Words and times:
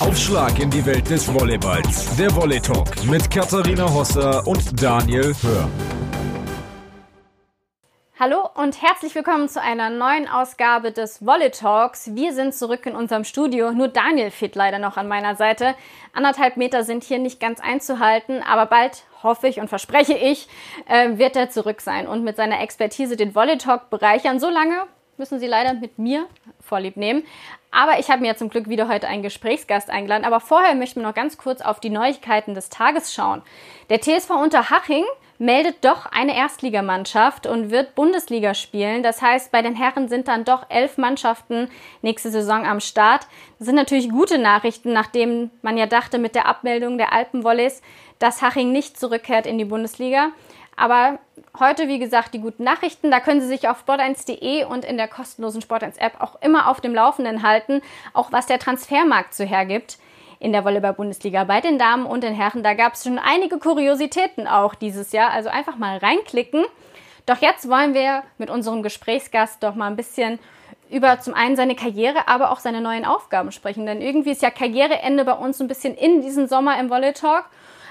Aufschlag 0.00 0.60
in 0.60 0.70
die 0.70 0.86
Welt 0.86 1.10
des 1.10 1.26
Volleyballs. 1.26 2.14
Der 2.16 2.32
Volley 2.36 2.60
Talk 2.60 3.04
mit 3.06 3.28
Katharina 3.28 3.92
Hosser 3.92 4.46
und 4.46 4.80
Daniel 4.80 5.34
Hör. 5.42 5.68
Hallo 8.20 8.48
und 8.54 8.80
herzlich 8.80 9.16
willkommen 9.16 9.48
zu 9.48 9.60
einer 9.60 9.90
neuen 9.90 10.28
Ausgabe 10.28 10.92
des 10.92 11.26
Volley 11.26 11.50
Talks. 11.50 12.14
Wir 12.14 12.32
sind 12.32 12.54
zurück 12.54 12.86
in 12.86 12.94
unserem 12.94 13.24
Studio. 13.24 13.72
Nur 13.72 13.88
Daniel 13.88 14.30
fehlt 14.30 14.54
leider 14.54 14.78
noch 14.78 14.96
an 14.96 15.08
meiner 15.08 15.34
Seite. 15.34 15.74
Anderthalb 16.12 16.56
Meter 16.56 16.84
sind 16.84 17.02
hier 17.02 17.18
nicht 17.18 17.40
ganz 17.40 17.58
einzuhalten, 17.58 18.40
aber 18.40 18.66
bald 18.66 19.02
hoffe 19.24 19.48
ich 19.48 19.58
und 19.58 19.66
verspreche 19.66 20.14
ich, 20.14 20.46
äh, 20.86 21.18
wird 21.18 21.34
er 21.34 21.50
zurück 21.50 21.80
sein 21.80 22.06
und 22.06 22.22
mit 22.22 22.36
seiner 22.36 22.60
Expertise 22.60 23.16
den 23.16 23.34
Volley 23.34 23.58
Talk 23.58 23.90
bereichern. 23.90 24.38
Solange 24.38 24.84
müssen 25.18 25.38
Sie 25.38 25.46
leider 25.46 25.74
mit 25.74 25.98
mir 25.98 26.26
vorlieb 26.60 26.96
nehmen. 26.96 27.24
Aber 27.70 27.98
ich 27.98 28.10
habe 28.10 28.22
mir 28.22 28.36
zum 28.36 28.48
Glück 28.48 28.68
wieder 28.68 28.88
heute 28.88 29.08
einen 29.08 29.22
Gesprächsgast 29.22 29.90
eingeladen. 29.90 30.24
Aber 30.24 30.40
vorher 30.40 30.74
möchten 30.74 31.00
wir 31.00 31.06
noch 31.06 31.14
ganz 31.14 31.36
kurz 31.36 31.60
auf 31.60 31.80
die 31.80 31.90
Neuigkeiten 31.90 32.54
des 32.54 32.70
Tages 32.70 33.12
schauen. 33.12 33.42
Der 33.90 34.00
TSV 34.00 34.30
Unterhaching 34.30 35.04
meldet 35.38 35.84
doch 35.84 36.06
eine 36.06 36.36
Erstligamannschaft 36.36 37.46
und 37.46 37.70
wird 37.70 37.94
Bundesliga 37.94 38.54
spielen. 38.54 39.02
Das 39.02 39.22
heißt, 39.22 39.52
bei 39.52 39.62
den 39.62 39.76
Herren 39.76 40.08
sind 40.08 40.28
dann 40.28 40.44
doch 40.44 40.66
elf 40.68 40.98
Mannschaften 40.98 41.70
nächste 42.02 42.30
Saison 42.30 42.66
am 42.66 42.80
Start. 42.80 43.26
Das 43.58 43.66
sind 43.66 43.76
natürlich 43.76 44.10
gute 44.10 44.38
Nachrichten, 44.38 44.92
nachdem 44.92 45.50
man 45.62 45.76
ja 45.76 45.86
dachte 45.86 46.18
mit 46.18 46.34
der 46.34 46.46
Abmeldung 46.46 46.98
der 46.98 47.12
Alpenvolleys, 47.12 47.82
dass 48.18 48.42
Haching 48.42 48.72
nicht 48.72 48.98
zurückkehrt 48.98 49.46
in 49.46 49.58
die 49.58 49.64
Bundesliga. 49.64 50.32
Aber 50.78 51.18
heute, 51.58 51.88
wie 51.88 51.98
gesagt, 51.98 52.32
die 52.34 52.40
guten 52.40 52.62
Nachrichten. 52.62 53.10
Da 53.10 53.18
können 53.18 53.40
Sie 53.40 53.48
sich 53.48 53.68
auf 53.68 53.84
sport1.de 53.84 54.64
und 54.64 54.84
in 54.84 54.96
der 54.96 55.08
kostenlosen 55.08 55.60
Sport1-App 55.60 56.20
auch 56.20 56.40
immer 56.40 56.68
auf 56.68 56.80
dem 56.80 56.94
Laufenden 56.94 57.42
halten, 57.42 57.82
auch 58.14 58.30
was 58.30 58.46
der 58.46 58.60
Transfermarkt 58.60 59.34
so 59.34 59.44
hergibt 59.44 59.98
in 60.38 60.52
der 60.52 60.64
Volleyball-Bundesliga 60.64 61.42
bei 61.44 61.60
den 61.60 61.78
Damen 61.80 62.06
und 62.06 62.22
den 62.22 62.32
Herren. 62.32 62.62
Da 62.62 62.74
gab 62.74 62.94
es 62.94 63.02
schon 63.02 63.18
einige 63.18 63.58
Kuriositäten 63.58 64.46
auch 64.46 64.76
dieses 64.76 65.10
Jahr. 65.10 65.32
Also 65.32 65.48
einfach 65.48 65.76
mal 65.76 65.98
reinklicken. 65.98 66.64
Doch 67.26 67.38
jetzt 67.38 67.68
wollen 67.68 67.92
wir 67.92 68.22
mit 68.38 68.48
unserem 68.48 68.84
Gesprächsgast 68.84 69.60
doch 69.62 69.74
mal 69.74 69.88
ein 69.88 69.96
bisschen 69.96 70.38
über 70.90 71.18
zum 71.20 71.34
einen 71.34 71.56
seine 71.56 71.74
Karriere, 71.74 72.28
aber 72.28 72.52
auch 72.52 72.60
seine 72.60 72.80
neuen 72.80 73.04
Aufgaben 73.04 73.50
sprechen. 73.50 73.84
Denn 73.84 74.00
irgendwie 74.00 74.30
ist 74.30 74.42
ja 74.42 74.50
Karriereende 74.50 75.24
bei 75.24 75.32
uns 75.32 75.60
ein 75.60 75.68
bisschen 75.68 75.94
in 75.96 76.22
diesem 76.22 76.46
Sommer 76.46 76.78
im 76.78 76.88
Volley 76.88 77.12
Talk. 77.12 77.46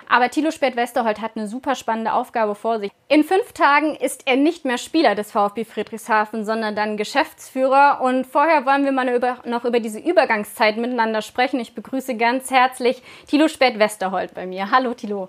Aber 0.09 0.29
Thilo 0.29 0.51
Spät-Westerholt 0.51 1.21
hat 1.21 1.31
eine 1.35 1.47
super 1.47 1.75
spannende 1.75 2.13
Aufgabe 2.13 2.55
vor 2.55 2.79
sich. 2.79 2.91
In 3.09 3.23
fünf 3.23 3.53
Tagen 3.53 3.95
ist 3.95 4.23
er 4.25 4.37
nicht 4.37 4.65
mehr 4.65 4.77
Spieler 4.77 5.15
des 5.15 5.31
VfB 5.31 5.65
Friedrichshafen, 5.65 6.45
sondern 6.45 6.75
dann 6.75 6.97
Geschäftsführer. 6.97 7.99
Und 8.01 8.25
vorher 8.25 8.65
wollen 8.65 8.85
wir 8.85 8.91
mal 8.91 9.09
über, 9.09 9.37
noch 9.45 9.65
über 9.65 9.79
diese 9.79 9.99
Übergangszeit 9.99 10.77
miteinander 10.77 11.21
sprechen. 11.21 11.59
Ich 11.59 11.75
begrüße 11.75 12.15
ganz 12.15 12.51
herzlich 12.51 13.01
Thilo 13.27 13.47
Spät-Westerholt 13.47 14.33
bei 14.33 14.45
mir. 14.45 14.71
Hallo 14.71 14.93
Thilo. 14.93 15.27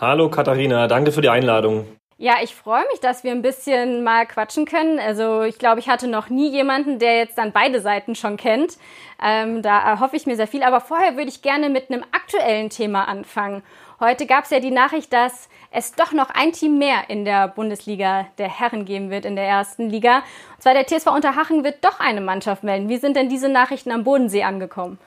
Hallo 0.00 0.30
Katharina, 0.30 0.88
danke 0.88 1.12
für 1.12 1.20
die 1.20 1.28
Einladung. 1.28 1.86
Ja, 2.22 2.36
ich 2.40 2.54
freue 2.54 2.84
mich, 2.92 3.00
dass 3.00 3.24
wir 3.24 3.32
ein 3.32 3.42
bisschen 3.42 4.04
mal 4.04 4.26
quatschen 4.26 4.64
können. 4.64 5.00
Also 5.00 5.42
ich 5.42 5.58
glaube, 5.58 5.80
ich 5.80 5.88
hatte 5.88 6.06
noch 6.06 6.28
nie 6.28 6.50
jemanden, 6.50 7.00
der 7.00 7.16
jetzt 7.16 7.36
dann 7.36 7.50
beide 7.50 7.80
Seiten 7.80 8.14
schon 8.14 8.36
kennt. 8.36 8.78
Ähm, 9.20 9.60
da 9.60 9.80
erhoffe 9.80 10.14
ich 10.14 10.24
mir 10.24 10.36
sehr 10.36 10.46
viel. 10.46 10.62
Aber 10.62 10.80
vorher 10.80 11.16
würde 11.16 11.30
ich 11.30 11.42
gerne 11.42 11.68
mit 11.68 11.90
einem 11.90 12.04
aktuellen 12.12 12.70
Thema 12.70 13.08
anfangen. 13.08 13.64
Heute 14.04 14.26
gab 14.26 14.46
es 14.46 14.50
ja 14.50 14.58
die 14.58 14.72
Nachricht, 14.72 15.12
dass 15.12 15.48
es 15.70 15.92
doch 15.92 16.10
noch 16.10 16.28
ein 16.30 16.50
Team 16.50 16.76
mehr 16.76 17.04
in 17.06 17.24
der 17.24 17.46
Bundesliga 17.46 18.26
der 18.36 18.48
Herren 18.48 18.84
geben 18.84 19.10
wird, 19.10 19.24
in 19.24 19.36
der 19.36 19.44
ersten 19.44 19.88
Liga. 19.88 20.24
Und 20.56 20.62
zwar 20.62 20.74
der 20.74 20.88
TSV 20.88 21.06
Unterhachen 21.14 21.62
wird 21.62 21.84
doch 21.84 22.00
eine 22.00 22.20
Mannschaft 22.20 22.64
melden. 22.64 22.88
Wie 22.88 22.96
sind 22.96 23.14
denn 23.14 23.28
diese 23.28 23.48
Nachrichten 23.48 23.92
am 23.92 24.02
Bodensee 24.02 24.42
angekommen? 24.42 24.98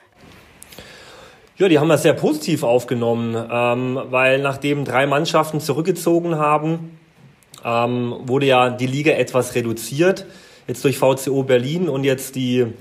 Ja, 1.58 1.68
die 1.68 1.78
haben 1.78 1.90
das 1.90 2.04
sehr 2.04 2.14
positiv 2.14 2.62
aufgenommen, 2.62 3.36
ähm, 3.52 4.00
weil 4.08 4.38
nachdem 4.40 4.86
drei 4.86 5.06
Mannschaften 5.06 5.60
zurückgezogen 5.60 6.38
haben, 6.38 6.98
ähm, 7.66 8.14
wurde 8.22 8.46
ja 8.46 8.70
die 8.70 8.86
Liga 8.86 9.12
etwas 9.12 9.54
reduziert. 9.54 10.24
Jetzt 10.66 10.82
durch 10.84 10.96
VCO 10.96 11.42
Berlin 11.42 11.90
und 11.90 12.04
jetzt 12.04 12.34
die 12.34 12.72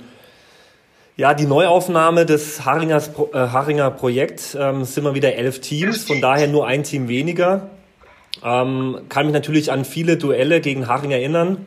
ja, 1.18 1.34
die 1.34 1.46
Neuaufnahme 1.46 2.26
des 2.26 2.66
Haringers, 2.66 3.10
äh, 3.34 3.38
Haringer 3.38 3.90
Projekt 3.92 4.58
ähm, 4.60 4.84
sind 4.84 5.04
wir 5.06 5.16
wieder 5.16 5.36
elf 5.36 5.62
Teams, 5.62 6.04
von 6.04 6.20
daher 6.20 6.48
nur 6.48 6.68
ein 6.68 6.84
Team 6.84 7.08
weniger. 7.08 7.70
Ähm, 8.44 9.02
kann 9.08 9.26
mich 9.26 9.34
natürlich 9.34 9.72
an 9.72 9.86
viele 9.86 10.18
Duelle 10.18 10.60
gegen 10.60 10.88
Haring 10.88 11.12
erinnern, 11.12 11.66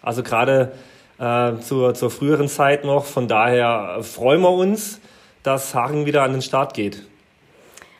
also 0.00 0.22
gerade 0.22 0.72
äh, 1.18 1.58
zur, 1.58 1.94
zur 1.94 2.10
früheren 2.10 2.48
Zeit 2.48 2.84
noch. 2.84 3.04
Von 3.04 3.26
daher 3.26 3.98
freuen 4.02 4.42
wir 4.42 4.52
uns, 4.52 5.00
dass 5.42 5.74
Haring 5.74 6.06
wieder 6.06 6.22
an 6.22 6.32
den 6.32 6.42
Start 6.42 6.74
geht. 6.74 7.02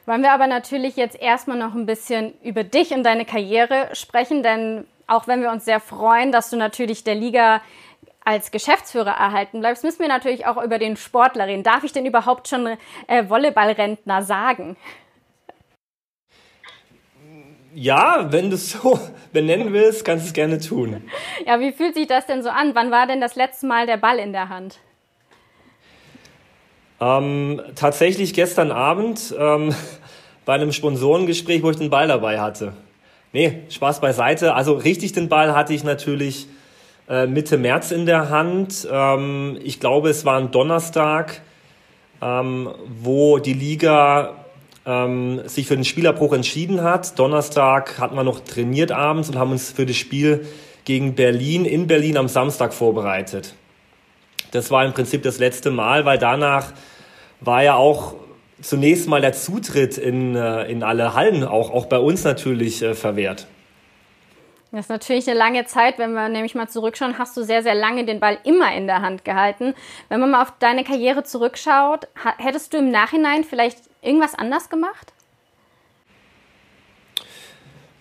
Wollen 0.07 0.23
wir 0.23 0.33
aber 0.33 0.47
natürlich 0.47 0.97
jetzt 0.97 1.21
erstmal 1.21 1.59
noch 1.59 1.75
ein 1.75 1.87
bisschen 1.87 2.35
über 2.45 2.63
dich 2.63 2.93
und 2.93 3.03
deine 3.03 3.25
Karriere 3.25 3.89
sprechen, 3.95 4.45
denn 4.45 4.85
auch 5.07 5.27
wenn 5.27 5.41
wir 5.41 5.51
uns 5.51 5.65
sehr 5.65 5.81
freuen, 5.81 6.31
dass 6.31 6.51
du 6.51 6.57
natürlich 6.57 7.05
der 7.05 7.15
Liga 7.15 7.63
als 8.25 8.51
Geschäftsführer 8.51 9.11
erhalten 9.11 9.61
bleibst, 9.61 9.85
müssen 9.85 10.01
wir 10.01 10.09
natürlich 10.09 10.47
auch 10.47 10.63
über 10.63 10.79
den 10.79 10.97
Sportler 10.97 11.47
reden. 11.47 11.63
Darf 11.63 11.85
ich 11.85 11.93
denn 11.93 12.07
überhaupt 12.07 12.49
schon 12.49 12.67
äh, 13.07 13.29
Volleyballrentner 13.29 14.23
sagen? 14.23 14.77
Ja, 17.75 18.29
wenn 18.31 18.51
du 18.51 18.57
es 18.57 18.71
so 18.71 18.99
benennen 19.33 19.73
willst, 19.73 20.05
kannst 20.05 20.25
du 20.25 20.29
es 20.29 20.33
gerne 20.33 20.59
tun. 20.59 21.03
Ja, 21.47 21.61
wie 21.61 21.73
fühlt 21.73 21.95
sich 21.95 22.07
das 22.07 22.27
denn 22.27 22.43
so 22.43 22.49
an? 22.49 22.75
Wann 22.75 22.91
war 22.91 23.07
denn 23.07 23.21
das 23.21 23.35
letzte 23.35 23.67
Mal 23.67 23.87
der 23.87 23.99
Ball 23.99 24.19
in 24.19 24.33
der 24.33 24.49
Hand? 24.49 24.79
Ähm, 27.01 27.61
tatsächlich 27.75 28.33
gestern 28.33 28.71
Abend 28.71 29.35
ähm, 29.39 29.75
bei 30.47 30.55
einem 30.55 30.73
Sponsorengespräch, 30.73 31.63
wo 31.63 31.71
ich 31.71 31.77
den 31.77 31.91
Ball 31.91 32.09
dabei 32.09 32.41
hatte. 32.41 32.73
Nee, 33.33 33.65
Spaß 33.69 34.01
beiseite. 34.01 34.55
Also 34.55 34.75
richtig 34.75 35.13
den 35.13 35.29
Ball 35.29 35.55
hatte 35.55 35.75
ich 35.75 35.85
natürlich 35.85 36.47
äh, 37.09 37.27
Mitte 37.27 37.59
März 37.59 37.91
in 37.91 38.07
der 38.07 38.31
Hand. 38.31 38.87
Ähm, 38.91 39.59
ich 39.63 39.81
glaube, 39.81 40.11
es 40.11 40.25
war 40.25 40.39
ein 40.39 40.51
Donnerstag, 40.51 41.43
ähm, 42.23 42.71
wo 43.03 43.39
die 43.39 43.53
Liga 43.53 44.45
ähm, 44.87 45.41
sich 45.47 45.67
für 45.67 45.77
den 45.77 45.85
Spielerbruch 45.85 46.33
entschieden 46.33 46.83
hat. 46.83 47.19
Donnerstag 47.19 47.99
hatten 47.99 48.17
wir 48.17 48.25
noch 48.25 48.41
trainiert 48.41 48.93
abends 48.93 49.29
und 49.29 49.39
haben 49.39 49.53
uns 49.53 49.71
für 49.73 49.87
das 49.87 49.97
Spiel 49.97 50.47
gegen 50.85 51.15
Berlin 51.15 51.65
in 51.65 51.87
Berlin 51.87 52.17
am 52.17 52.29
Samstag 52.29 52.75
vorbereitet. 52.75 53.55
Das 54.51 54.71
war 54.71 54.85
im 54.85 54.93
Prinzip 54.93 55.23
das 55.23 55.39
letzte 55.39 55.71
Mal, 55.71 56.05
weil 56.05 56.19
danach 56.19 56.73
war 57.41 57.63
ja 57.63 57.75
auch 57.75 58.15
zunächst 58.61 59.09
mal 59.09 59.21
der 59.21 59.33
Zutritt 59.33 59.99
in, 59.99 60.37
äh, 60.37 60.65
in 60.65 60.83
alle 60.83 61.15
Hallen, 61.15 61.45
auch, 61.45 61.71
auch 61.71 61.87
bei 61.87 61.99
uns 61.99 62.25
natürlich, 62.25 62.83
äh, 62.83 62.95
verwehrt. 62.95 63.47
Das 64.75 64.87
ist 64.87 64.91
natürlich 64.91 65.29
eine 65.29 65.39
lange 65.39 65.65
Zeit. 65.67 65.99
Wenn 65.99 66.15
wir 66.15 66.29
nämlich 66.29 66.57
mal 66.57 66.69
zurückschauen, 66.69 67.17
hast 67.17 67.37
du 67.37 67.45
sehr, 67.45 67.63
sehr 67.63 67.77
lange 67.77 68.05
den 68.05 68.19
Ball 68.19 68.39
immer 68.43 68.75
in 68.75 68.89
der 68.89 69.03
Hand 69.03 69.25
gehalten. 69.25 69.73
Wenn 70.09 70.19
man 70.19 70.33
mal 70.33 70.43
auf 70.43 70.53
deine 70.59 70.83
Karriere 70.83 71.23
zurückschaut, 71.23 72.09
hättest 72.39 72.75
du 72.75 72.79
im 72.79 72.91
Nachhinein 72.91 73.45
vielleicht 73.45 73.79
irgendwas 74.03 74.35
anders 74.35 74.71
gemacht? 74.71 75.13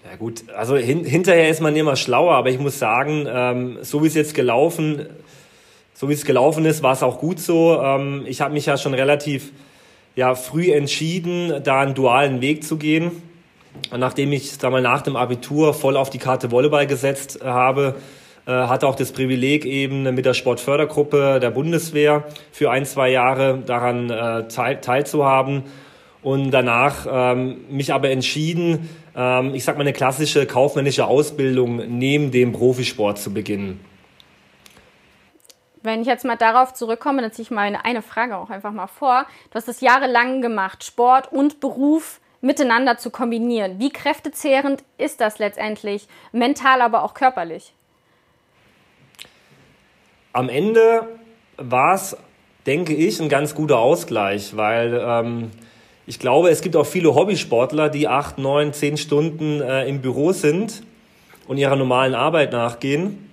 Ja 0.04 0.16
gut, 0.18 0.50
also 0.50 0.76
hin, 0.76 1.06
hinterher 1.06 1.48
ist 1.48 1.62
man 1.62 1.76
immer 1.76 1.96
schlauer, 1.96 2.34
aber 2.34 2.50
ich 2.50 2.60
muss 2.60 2.80
sagen, 2.80 3.28
ähm, 3.30 3.78
so 3.82 4.02
wie 4.02 4.08
es 4.08 4.16
jetzt 4.16 4.34
gelaufen, 4.34 5.06
so 5.94 6.10
wie 6.10 6.14
es 6.14 6.26
gelaufen 6.26 6.66
ist, 6.66 6.82
war 6.82 6.94
es 6.94 7.04
auch 7.04 7.20
gut 7.20 7.40
so. 7.40 7.80
Ähm, 7.84 8.24
ich 8.26 8.42
habe 8.42 8.52
mich 8.52 8.66
ja 8.66 8.78
schon 8.78 8.96
relativ 8.96 9.52
ja, 10.16 10.34
früh 10.34 10.72
entschieden, 10.72 11.62
da 11.64 11.82
einen 11.82 11.94
dualen 11.94 12.42
Weg 12.42 12.64
zu 12.64 12.78
gehen 12.78 13.22
nachdem 13.96 14.32
ich 14.32 14.58
da 14.58 14.70
mal 14.70 14.82
nach 14.82 15.02
dem 15.02 15.16
Abitur 15.16 15.74
voll 15.74 15.98
auf 15.98 16.10
die 16.10 16.20
Karte 16.20 16.52
Volleyball 16.52 16.88
gesetzt 16.88 17.42
äh, 17.42 17.46
habe, 17.46 17.96
äh, 18.46 18.52
hatte 18.52 18.88
auch 18.88 18.96
das 18.96 19.12
Privileg 19.12 19.66
eben 19.66 20.04
mit 20.16 20.26
der 20.26 20.34
Sportfördergruppe 20.34 21.40
der 21.42 21.52
Bundeswehr 21.52 22.26
für 22.52 22.72
ein, 22.72 22.86
zwei 22.86 23.10
Jahre 23.10 23.60
daran 23.66 24.10
äh, 24.10 24.48
teil, 24.48 24.82
teilzuhaben 24.82 25.64
und 26.22 26.52
danach 26.52 27.06
ähm, 27.10 27.66
mich 27.70 27.94
aber 27.94 28.10
entschieden, 28.10 28.90
ähm, 29.16 29.54
ich 29.54 29.64
sag 29.64 29.78
mal 29.78 29.82
eine 29.82 29.94
klassische 29.94 30.46
kaufmännische 30.46 31.06
Ausbildung 31.06 31.78
neben 31.98 32.32
dem 32.32 32.54
Profisport 32.54 33.20
zu 33.20 33.34
beginnen. 33.34 33.84
Wenn 35.82 36.02
ich 36.02 36.08
jetzt 36.08 36.24
mal 36.24 36.38
darauf 36.38 36.74
zurückkomme, 36.74 37.22
dann 37.22 37.34
ziehe 37.34 37.44
ich 37.44 37.52
mal 37.52 37.78
eine 37.84 38.02
Frage 38.02 38.38
auch 38.38 38.50
einfach 38.50 38.72
mal 38.72 38.88
vor. 38.88 39.26
Du 39.52 39.56
hast 39.56 39.68
das 39.68 39.82
jahrelang 39.82 40.42
gemacht, 40.42 40.86
Sport 40.86 41.32
und 41.34 41.60
Beruf 41.60 42.22
miteinander 42.44 42.98
zu 42.98 43.10
kombinieren. 43.10 43.80
Wie 43.80 43.90
kräftezehrend 43.90 44.84
ist 44.98 45.22
das 45.22 45.40
letztendlich, 45.40 46.08
mental, 46.34 46.82
aber 46.82 47.04
auch 47.04 47.14
körperlich? 47.14 47.74
Am 50.34 50.50
Ende 50.50 51.08
war 51.58 51.96
es, 51.96 52.18
denke 52.66 52.94
ich, 52.94 53.20
ein 53.22 53.30
ganz 53.30 53.56
guter 53.56 53.80
Ausgleich, 53.80 54.58
weil 54.58 55.02
ähm, 55.02 55.52
ich 56.06 56.20
glaube, 56.20 56.50
es 56.50 56.62
gibt 56.62 56.76
auch 56.76 56.86
viele 56.86 57.16
Hobbysportler, 57.16 57.88
die 57.88 58.10
acht, 58.10 58.38
neun, 58.38 58.74
zehn 58.74 58.98
Stunden 58.98 59.62
äh, 59.62 59.88
im 59.88 60.02
Büro 60.02 60.34
sind 60.34 60.84
und 61.48 61.58
ihrer 61.58 61.78
normalen 61.78 62.14
Arbeit 62.14 62.52
nachgehen 62.52 63.30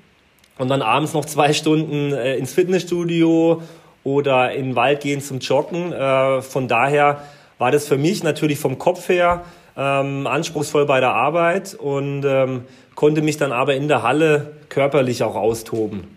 und 0.57 0.69
dann 0.69 0.83
abends 0.83 1.15
noch 1.15 1.25
zwei 1.25 1.53
Stunden 1.53 2.13
äh, 2.13 2.37
ins 2.37 2.53
Fitnessstudio 2.53 3.61
oder 4.05 4.53
in 4.53 4.67
den 4.67 4.77
Wald 4.77 5.01
gehen 5.01 5.21
zum 5.21 5.41
Joggen. 5.41 5.93
Äh, 5.93 6.43
von 6.43 6.69
daher 6.69 7.25
war 7.61 7.71
das 7.71 7.87
für 7.87 7.99
mich 7.99 8.25
natürlich 8.25 8.59
vom 8.59 8.79
Kopf 8.79 9.11
her 9.11 9.45
ähm, 9.77 10.27
anspruchsvoll 10.27 10.87
bei 10.87 10.99
der 10.99 11.13
Arbeit 11.13 11.75
und 11.75 12.25
ähm, 12.25 12.65
konnte 12.95 13.21
mich 13.21 13.37
dann 13.37 13.53
aber 13.53 13.75
in 13.75 13.87
der 13.87 14.03
Halle 14.03 14.55
körperlich 14.71 15.23
auch 15.23 15.37
austoben. 15.37 16.17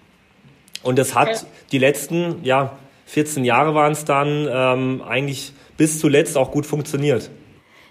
Und 0.83 0.97
das 0.97 1.15
hat 1.15 1.45
die 1.73 1.79
letzten, 1.79 2.43
ja, 2.43 2.77
14 3.07 3.43
Jahre 3.43 3.75
waren 3.75 3.91
es 3.91 4.05
dann, 4.05 4.47
ähm, 4.49 5.03
eigentlich 5.05 5.51
bis 5.75 5.99
zuletzt 5.99 6.37
auch 6.37 6.49
gut 6.49 6.65
funktioniert. 6.65 7.29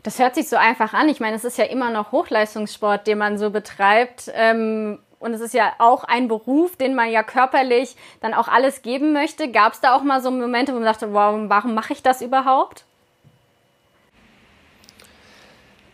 Das 0.03 0.19
hört 0.19 0.35
sich 0.35 0.49
so 0.49 0.57
einfach 0.57 0.95
an. 0.95 1.11
Ich 1.11 1.21
meine, 1.21 1.37
es 1.37 1.45
ist 1.45 1.59
ja 1.59 1.65
immer 1.65 1.91
noch 1.91 2.11
Hochleistungssport, 2.11 3.07
den 3.07 3.19
man 3.19 3.37
so 3.37 3.51
betreibt. 3.51 4.33
Ähm, 4.35 4.99
und 5.19 5.35
es 5.35 5.43
ist 5.43 5.53
ja 5.53 5.75
auch 5.79 6.05
ein 6.05 6.27
Beruf, 6.27 6.77
den 6.77 6.95
man 6.95 7.11
ja 7.11 7.23
körperlich 7.23 7.97
dann 8.21 8.33
auch 8.33 8.49
alles 8.49 8.81
geben 8.81 9.13
möchte. 9.13 9.51
Gab 9.51 9.75
es 9.75 9.81
da 9.81 9.95
auch 9.95 10.03
mal 10.03 10.23
so 10.23 10.31
Momente, 10.31 10.73
wo 10.73 10.77
man 10.77 10.87
dachte, 10.87 11.13
wow, 11.13 11.39
warum 11.49 11.75
mache 11.75 11.93
ich 11.93 12.03
das 12.03 12.23
überhaupt? 12.23 12.87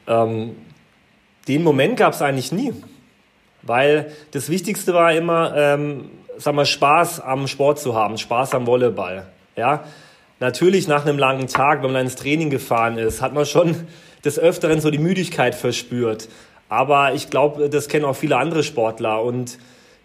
Ähm, 0.09 0.57
den 1.47 1.63
Moment 1.63 1.97
gab 1.97 2.15
es 2.15 2.23
eigentlich 2.23 2.51
nie, 2.51 2.73
weil 3.63 4.13
das 4.33 4.49
Wichtigste 4.49 4.95
war 4.95 5.13
immer, 5.13 5.55
ähm, 5.57 6.11
sag 6.39 6.55
mal, 6.55 6.67
Spaß 6.67 7.21
am 7.21 7.47
Sport 7.47 7.79
zu 7.79 7.95
haben, 7.95 8.19
Spaß 8.19 8.55
am 8.55 8.67
Volleyball. 8.67 9.27
Ja, 9.57 9.85
natürlich 10.41 10.89
nach 10.89 11.05
einem 11.05 11.19
langen 11.19 11.47
Tag, 11.47 11.83
wenn 11.83 11.93
man 11.93 12.03
ins 12.03 12.17
Training 12.17 12.51
gefahren 12.51 12.99
ist, 12.99 13.23
hat 13.23 13.35
man 13.35 13.47
schon 13.47 13.77
des 14.25 14.39
Öfteren 14.39 14.81
so 14.81 14.91
die 14.91 14.99
Müdigkeit 14.99 15.55
verspürt. 15.55 16.29
Aber 16.69 17.15
ich 17.15 17.31
glaube, 17.31 17.71
das 17.71 17.89
kennen 17.89 18.05
auch 18.05 18.17
viele 18.17 18.37
andere 18.37 18.63
Sportler 18.63 19.23
und 19.23 19.59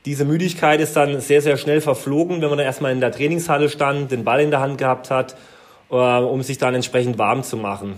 diese 0.05 0.25
Müdigkeit 0.25 0.81
ist 0.81 0.95
dann 0.97 1.21
sehr, 1.21 1.41
sehr 1.41 1.55
schnell 1.55 1.79
verflogen, 1.79 2.41
wenn 2.41 2.50
man 2.50 2.57
dann 2.57 2.67
erstmal 2.67 2.91
in 2.91 3.00
der 3.00 3.11
Trainingshalle 3.11 3.69
stand, 3.69 4.11
den 4.11 4.25
Ball 4.25 4.41
in 4.41 4.51
der 4.51 4.59
Hand 4.59 4.77
gehabt 4.77 5.09
hat, 5.09 5.35
äh, 5.89 5.95
um 5.95 6.41
sich 6.41 6.57
dann 6.57 6.75
entsprechend 6.75 7.17
warm 7.17 7.44
zu 7.44 7.55
machen. 7.55 7.95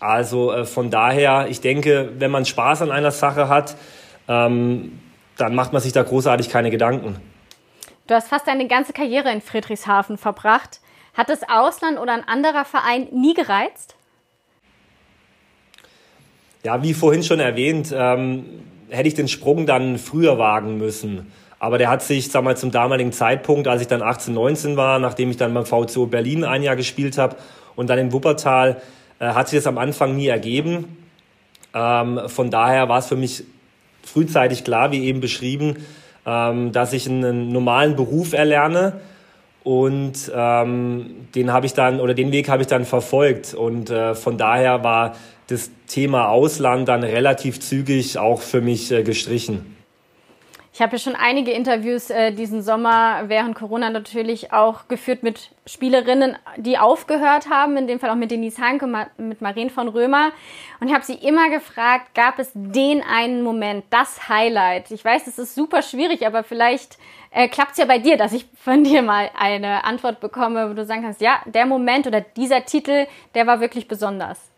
Also 0.00 0.52
äh, 0.52 0.64
von 0.64 0.90
daher, 0.90 1.46
ich 1.48 1.60
denke, 1.60 2.12
wenn 2.18 2.30
man 2.30 2.44
Spaß 2.44 2.82
an 2.82 2.90
einer 2.90 3.10
Sache 3.10 3.48
hat, 3.48 3.76
ähm, 4.28 5.00
dann 5.36 5.54
macht 5.54 5.72
man 5.72 5.82
sich 5.82 5.92
da 5.92 6.02
großartig 6.02 6.48
keine 6.48 6.70
Gedanken. 6.70 7.16
Du 8.06 8.14
hast 8.14 8.28
fast 8.28 8.46
deine 8.46 8.68
ganze 8.68 8.92
Karriere 8.92 9.32
in 9.32 9.40
Friedrichshafen 9.40 10.18
verbracht. 10.18 10.80
Hat 11.14 11.28
das 11.28 11.40
Ausland 11.48 11.98
oder 11.98 12.12
ein 12.12 12.26
anderer 12.26 12.64
Verein 12.64 13.08
nie 13.12 13.34
gereizt? 13.34 13.96
Ja, 16.64 16.82
wie 16.82 16.94
vorhin 16.94 17.22
schon 17.22 17.40
erwähnt, 17.40 17.94
ähm, 17.96 18.46
hätte 18.88 19.08
ich 19.08 19.14
den 19.14 19.28
Sprung 19.28 19.66
dann 19.66 19.98
früher 19.98 20.38
wagen 20.38 20.78
müssen. 20.78 21.32
Aber 21.58 21.78
der 21.78 21.88
hat 21.88 22.02
sich, 22.02 22.30
sag 22.30 22.44
mal, 22.44 22.56
zum 22.56 22.70
damaligen 22.70 23.12
Zeitpunkt, 23.12 23.68
als 23.68 23.80
ich 23.80 23.88
dann 23.88 24.02
18, 24.02 24.34
19 24.34 24.76
war, 24.76 24.98
nachdem 24.98 25.30
ich 25.30 25.36
dann 25.36 25.54
beim 25.54 25.64
VCO 25.64 26.06
Berlin 26.06 26.44
ein 26.44 26.62
Jahr 26.62 26.76
gespielt 26.76 27.16
habe 27.16 27.36
und 27.76 27.88
dann 27.88 27.98
in 27.98 28.12
Wuppertal, 28.12 28.82
hat 29.20 29.48
sich 29.48 29.58
das 29.58 29.66
am 29.66 29.78
Anfang 29.78 30.16
nie 30.16 30.26
ergeben. 30.26 30.96
Ähm, 31.74 32.20
von 32.26 32.50
daher 32.50 32.88
war 32.88 32.98
es 32.98 33.06
für 33.06 33.16
mich 33.16 33.44
frühzeitig 34.02 34.64
klar, 34.64 34.92
wie 34.92 35.04
eben 35.04 35.20
beschrieben, 35.20 35.76
ähm, 36.26 36.72
dass 36.72 36.92
ich 36.92 37.08
einen 37.08 37.50
normalen 37.50 37.96
Beruf 37.96 38.32
erlerne 38.32 39.00
und 39.64 40.30
ähm, 40.34 41.26
den 41.34 41.52
habe 41.52 41.66
ich 41.66 41.72
dann 41.72 42.00
oder 42.00 42.14
den 42.14 42.32
Weg 42.32 42.48
habe 42.48 42.62
ich 42.62 42.68
dann 42.68 42.84
verfolgt 42.84 43.54
und 43.54 43.90
äh, 43.90 44.14
von 44.14 44.36
daher 44.36 44.84
war 44.84 45.16
das 45.48 45.70
Thema 45.86 46.28
Ausland 46.28 46.88
dann 46.88 47.02
relativ 47.02 47.60
zügig 47.60 48.18
auch 48.18 48.40
für 48.40 48.60
mich 48.60 48.92
äh, 48.92 49.02
gestrichen. 49.02 49.73
Ich 50.74 50.82
habe 50.82 50.96
ja 50.96 50.98
schon 50.98 51.14
einige 51.14 51.52
Interviews 51.52 52.10
äh, 52.10 52.32
diesen 52.32 52.60
Sommer 52.60 53.28
während 53.28 53.54
Corona 53.54 53.90
natürlich 53.90 54.52
auch 54.52 54.88
geführt 54.88 55.22
mit 55.22 55.50
Spielerinnen, 55.66 56.36
die 56.56 56.78
aufgehört 56.78 57.48
haben, 57.48 57.76
in 57.76 57.86
dem 57.86 58.00
Fall 58.00 58.10
auch 58.10 58.16
mit 58.16 58.32
Denise 58.32 58.60
Hanke, 58.60 58.88
mit 59.16 59.40
Marien 59.40 59.70
von 59.70 59.86
Römer. 59.86 60.32
Und 60.80 60.88
ich 60.88 60.92
habe 60.92 61.04
sie 61.04 61.14
immer 61.14 61.48
gefragt, 61.48 62.12
gab 62.16 62.40
es 62.40 62.50
den 62.54 63.04
einen 63.04 63.42
Moment, 63.42 63.84
das 63.90 64.28
Highlight? 64.28 64.90
Ich 64.90 65.04
weiß, 65.04 65.28
es 65.28 65.38
ist 65.38 65.54
super 65.54 65.80
schwierig, 65.80 66.26
aber 66.26 66.42
vielleicht 66.42 66.98
äh, 67.30 67.46
klappt 67.46 67.70
es 67.72 67.78
ja 67.78 67.84
bei 67.84 68.00
dir, 68.00 68.16
dass 68.16 68.32
ich 68.32 68.44
von 68.56 68.82
dir 68.82 69.02
mal 69.02 69.30
eine 69.38 69.84
Antwort 69.84 70.18
bekomme, 70.18 70.68
wo 70.68 70.74
du 70.74 70.84
sagen 70.84 71.02
kannst, 71.02 71.20
ja, 71.20 71.40
der 71.46 71.66
Moment 71.66 72.08
oder 72.08 72.20
dieser 72.20 72.64
Titel, 72.64 73.06
der 73.36 73.46
war 73.46 73.60
wirklich 73.60 73.86
besonders. 73.86 74.53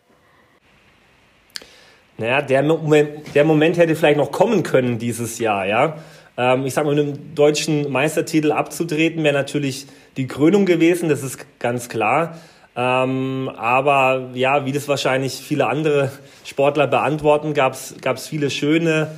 Naja, 2.17 2.41
der 2.41 2.63
Moment, 2.63 3.35
der 3.35 3.43
Moment 3.43 3.77
hätte 3.77 3.95
vielleicht 3.95 4.17
noch 4.17 4.31
kommen 4.31 4.63
können 4.63 4.97
dieses 4.97 5.37
Jahr, 5.39 5.65
ja. 5.65 5.97
Ähm, 6.35 6.65
ich 6.65 6.73
sag 6.73 6.85
mal, 6.85 6.95
mit 6.95 7.03
einem 7.03 7.35
deutschen 7.35 7.91
Meistertitel 7.91 8.51
abzutreten, 8.51 9.23
wäre 9.23 9.35
natürlich 9.35 9.87
die 10.17 10.27
Krönung 10.27 10.65
gewesen, 10.65 11.09
das 11.09 11.23
ist 11.23 11.45
ganz 11.59 11.89
klar. 11.89 12.37
Ähm, 12.75 13.51
aber 13.55 14.29
ja, 14.33 14.65
wie 14.65 14.71
das 14.71 14.87
wahrscheinlich 14.87 15.33
viele 15.33 15.67
andere 15.67 16.11
Sportler 16.43 16.87
beantworten, 16.87 17.53
gab 17.53 17.73
es 17.73 18.27
viele 18.27 18.49
schöne, 18.49 19.09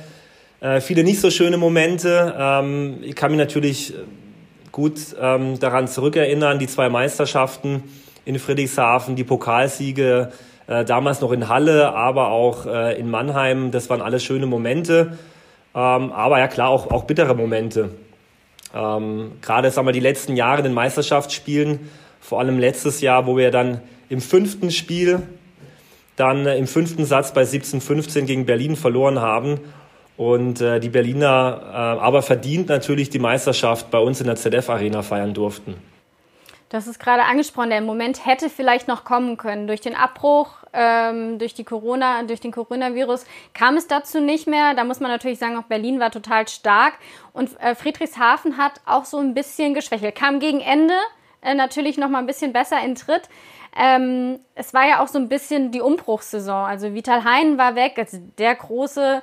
äh, 0.60 0.80
viele 0.80 1.04
nicht 1.04 1.20
so 1.20 1.30
schöne 1.30 1.58
Momente. 1.58 2.34
Ähm, 2.38 2.98
ich 3.02 3.14
kann 3.14 3.30
mich 3.30 3.38
natürlich 3.38 3.94
gut 4.72 4.98
ähm, 5.20 5.58
daran 5.58 5.88
zurückerinnern, 5.88 6.58
die 6.58 6.66
zwei 6.66 6.88
Meisterschaften 6.88 7.82
in 8.24 8.38
Friedrichshafen, 8.38 9.16
die 9.16 9.24
Pokalsiege, 9.24 10.32
äh, 10.70 10.84
damals 10.84 11.20
noch 11.20 11.32
in 11.32 11.48
Halle, 11.48 11.92
aber 11.94 12.28
auch 12.28 12.64
äh, 12.64 12.98
in 12.98 13.10
Mannheim. 13.10 13.72
Das 13.72 13.90
waren 13.90 14.00
alles 14.00 14.22
schöne 14.22 14.46
Momente, 14.46 15.18
ähm, 15.74 16.12
aber 16.12 16.38
ja 16.38 16.46
klar 16.46 16.68
auch, 16.68 16.92
auch 16.92 17.04
bittere 17.04 17.34
Momente. 17.34 17.90
Ähm, 18.72 19.32
Gerade 19.42 19.72
sagen 19.72 19.88
wir, 19.88 19.92
die 19.92 19.98
letzten 19.98 20.36
Jahre 20.36 20.58
in 20.58 20.64
den 20.64 20.74
Meisterschaftsspielen, 20.74 21.90
vor 22.20 22.38
allem 22.38 22.60
letztes 22.60 23.00
Jahr, 23.00 23.26
wo 23.26 23.36
wir 23.36 23.50
dann 23.50 23.80
im 24.08 24.20
fünften 24.20 24.70
Spiel, 24.70 25.22
dann 26.14 26.46
äh, 26.46 26.56
im 26.56 26.68
fünften 26.68 27.04
Satz 27.04 27.34
bei 27.34 27.42
17-15 27.42 28.22
gegen 28.22 28.46
Berlin 28.46 28.76
verloren 28.76 29.20
haben 29.20 29.58
und 30.16 30.60
äh, 30.60 30.78
die 30.78 30.90
Berliner 30.90 31.62
äh, 31.64 31.74
aber 31.74 32.22
verdient 32.22 32.68
natürlich 32.68 33.10
die 33.10 33.18
Meisterschaft 33.18 33.90
bei 33.90 33.98
uns 33.98 34.20
in 34.20 34.28
der 34.28 34.36
ZF-Arena 34.36 35.02
feiern 35.02 35.34
durften. 35.34 35.74
Das 36.70 36.86
ist 36.86 37.00
gerade 37.00 37.24
angesprochen. 37.24 37.70
Der 37.70 37.80
Moment 37.80 38.24
hätte 38.24 38.48
vielleicht 38.48 38.86
noch 38.86 39.04
kommen 39.04 39.36
können. 39.36 39.66
Durch 39.66 39.80
den 39.80 39.96
Abbruch, 39.96 40.50
ähm, 40.72 41.40
durch 41.40 41.52
die 41.52 41.64
Corona, 41.64 42.22
durch 42.22 42.40
den 42.40 42.52
Coronavirus 42.52 43.26
kam 43.54 43.76
es 43.76 43.88
dazu 43.88 44.20
nicht 44.20 44.46
mehr. 44.46 44.74
Da 44.74 44.84
muss 44.84 45.00
man 45.00 45.10
natürlich 45.10 45.40
sagen, 45.40 45.56
auch 45.56 45.64
Berlin 45.64 45.98
war 45.98 46.12
total 46.12 46.46
stark 46.46 46.94
und 47.32 47.60
äh, 47.60 47.74
Friedrichshafen 47.74 48.56
hat 48.56 48.80
auch 48.86 49.04
so 49.04 49.18
ein 49.18 49.34
bisschen 49.34 49.74
geschwächelt. 49.74 50.14
Kam 50.14 50.38
gegen 50.38 50.60
Ende 50.60 50.94
äh, 51.42 51.54
natürlich 51.54 51.98
noch 51.98 52.08
mal 52.08 52.18
ein 52.18 52.26
bisschen 52.26 52.52
besser 52.52 52.80
in 52.84 52.94
Tritt. 52.94 53.28
Ähm, 53.76 54.38
es 54.54 54.72
war 54.72 54.86
ja 54.86 55.02
auch 55.02 55.08
so 55.08 55.18
ein 55.18 55.28
bisschen 55.28 55.72
die 55.72 55.80
Umbruchssaison. 55.80 56.66
Also 56.66 56.94
Vital 56.94 57.24
Hein 57.24 57.58
war 57.58 57.74
weg, 57.74 57.94
also 57.96 58.18
der 58.38 58.54
große 58.54 59.22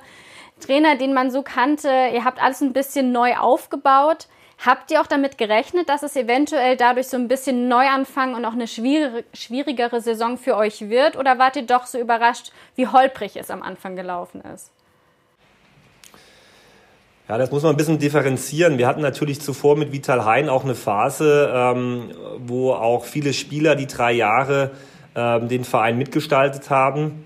Trainer, 0.60 0.96
den 0.96 1.14
man 1.14 1.30
so 1.30 1.42
kannte. 1.42 1.88
Ihr 2.12 2.26
habt 2.26 2.42
alles 2.42 2.60
ein 2.60 2.74
bisschen 2.74 3.10
neu 3.10 3.36
aufgebaut. 3.36 4.28
Habt 4.64 4.90
ihr 4.90 5.00
auch 5.00 5.06
damit 5.06 5.38
gerechnet, 5.38 5.88
dass 5.88 6.02
es 6.02 6.16
eventuell 6.16 6.76
dadurch 6.76 7.06
so 7.06 7.16
ein 7.16 7.28
bisschen 7.28 7.68
Neuanfang 7.68 8.34
und 8.34 8.44
auch 8.44 8.54
eine 8.54 8.66
schwierigere 8.66 10.00
Saison 10.00 10.36
für 10.36 10.56
euch 10.56 10.88
wird? 10.88 11.16
Oder 11.16 11.38
wart 11.38 11.54
ihr 11.54 11.62
doch 11.62 11.86
so 11.86 11.98
überrascht, 11.98 12.50
wie 12.74 12.88
holprig 12.88 13.36
es 13.36 13.50
am 13.50 13.62
Anfang 13.62 13.94
gelaufen 13.94 14.42
ist? 14.52 14.72
Ja, 17.28 17.38
das 17.38 17.52
muss 17.52 17.62
man 17.62 17.74
ein 17.74 17.76
bisschen 17.76 17.98
differenzieren. 17.98 18.78
Wir 18.78 18.88
hatten 18.88 19.02
natürlich 19.02 19.40
zuvor 19.40 19.76
mit 19.76 19.92
Vital 19.92 20.24
Hein 20.24 20.48
auch 20.48 20.64
eine 20.64 20.74
Phase, 20.74 21.52
ähm, 21.54 22.10
wo 22.38 22.72
auch 22.72 23.04
viele 23.04 23.34
Spieler 23.34 23.76
die 23.76 23.86
drei 23.86 24.12
Jahre 24.12 24.72
ähm, 25.14 25.46
den 25.46 25.64
Verein 25.64 25.98
mitgestaltet 25.98 26.70
haben. 26.70 27.22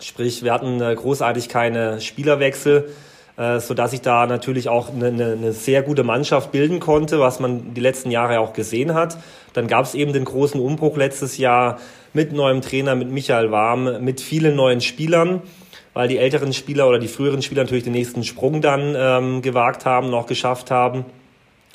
Sprich, 0.00 0.42
wir 0.42 0.52
hatten 0.52 0.82
äh, 0.82 0.94
großartig 0.94 1.48
keine 1.48 2.00
Spielerwechsel. 2.00 2.92
Äh, 3.38 3.60
so 3.60 3.72
dass 3.72 3.92
ich 3.92 4.00
da 4.00 4.26
natürlich 4.26 4.68
auch 4.68 4.92
eine, 4.92 5.06
eine, 5.06 5.52
sehr 5.52 5.82
gute 5.82 6.02
Mannschaft 6.02 6.50
bilden 6.50 6.80
konnte, 6.80 7.20
was 7.20 7.38
man 7.38 7.72
die 7.72 7.80
letzten 7.80 8.10
Jahre 8.10 8.40
auch 8.40 8.52
gesehen 8.52 8.94
hat. 8.94 9.16
Dann 9.52 9.68
gab 9.68 9.84
es 9.84 9.94
eben 9.94 10.12
den 10.12 10.24
großen 10.24 10.60
Umbruch 10.60 10.96
letztes 10.96 11.38
Jahr 11.38 11.78
mit 12.12 12.32
neuem 12.32 12.62
Trainer, 12.62 12.96
mit 12.96 13.10
Michael 13.10 13.52
Warm, 13.52 14.02
mit 14.02 14.20
vielen 14.20 14.56
neuen 14.56 14.80
Spielern, 14.80 15.40
weil 15.94 16.08
die 16.08 16.18
älteren 16.18 16.52
Spieler 16.52 16.88
oder 16.88 16.98
die 16.98 17.06
früheren 17.06 17.40
Spieler 17.40 17.62
natürlich 17.62 17.84
den 17.84 17.92
nächsten 17.92 18.24
Sprung 18.24 18.60
dann 18.60 18.96
ähm, 18.96 19.40
gewagt 19.40 19.86
haben, 19.86 20.10
noch 20.10 20.26
geschafft 20.26 20.72
haben. 20.72 21.04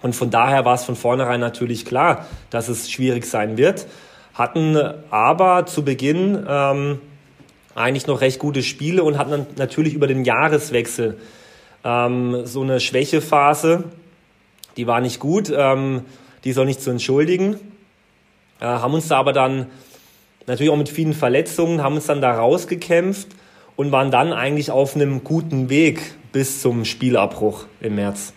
Und 0.01 0.17
von 0.17 0.29
daher 0.29 0.65
war 0.65 0.75
es 0.75 0.83
von 0.83 0.97
vornherein 0.97 1.39
natürlich 1.39 1.85
klar, 1.85 2.25
dass 2.49 2.67
es 2.67 2.91
schwierig 2.91 3.25
sein 3.25 3.55
wird. 3.55 3.87
Hatten 4.33 4.77
aber 5.11 5.65
zu 5.65 5.85
Beginn 5.85 6.45
ähm, 6.45 6.99
eigentlich 7.73 8.05
noch 8.05 8.19
recht 8.19 8.39
gute 8.39 8.63
Spiele 8.63 9.05
und 9.05 9.17
hatten 9.17 9.31
dann 9.31 9.45
natürlich 9.55 9.93
über 9.93 10.07
den 10.07 10.25
Jahreswechsel 10.25 11.17
ähm, 11.83 12.45
so 12.45 12.61
eine 12.61 12.79
Schwächephase, 12.79 13.85
die 14.77 14.87
war 14.87 15.01
nicht 15.01 15.19
gut, 15.19 15.51
ähm, 15.55 16.05
die 16.43 16.53
soll 16.53 16.65
nicht 16.65 16.81
zu 16.81 16.89
entschuldigen. 16.89 17.59
Äh, 18.59 18.65
haben 18.65 18.93
uns 18.93 19.07
da 19.07 19.17
aber 19.17 19.33
dann 19.33 19.67
natürlich 20.47 20.71
auch 20.71 20.77
mit 20.77 20.89
vielen 20.89 21.13
Verletzungen, 21.13 21.83
haben 21.83 21.95
uns 21.95 22.05
dann 22.05 22.21
da 22.21 22.33
rausgekämpft 22.33 23.29
und 23.75 23.91
waren 23.91 24.11
dann 24.11 24.33
eigentlich 24.33 24.71
auf 24.71 24.95
einem 24.95 25.23
guten 25.23 25.69
Weg 25.69 26.15
bis 26.31 26.61
zum 26.61 26.85
Spielabbruch 26.85 27.65
im 27.79 27.95
März. 27.95 28.33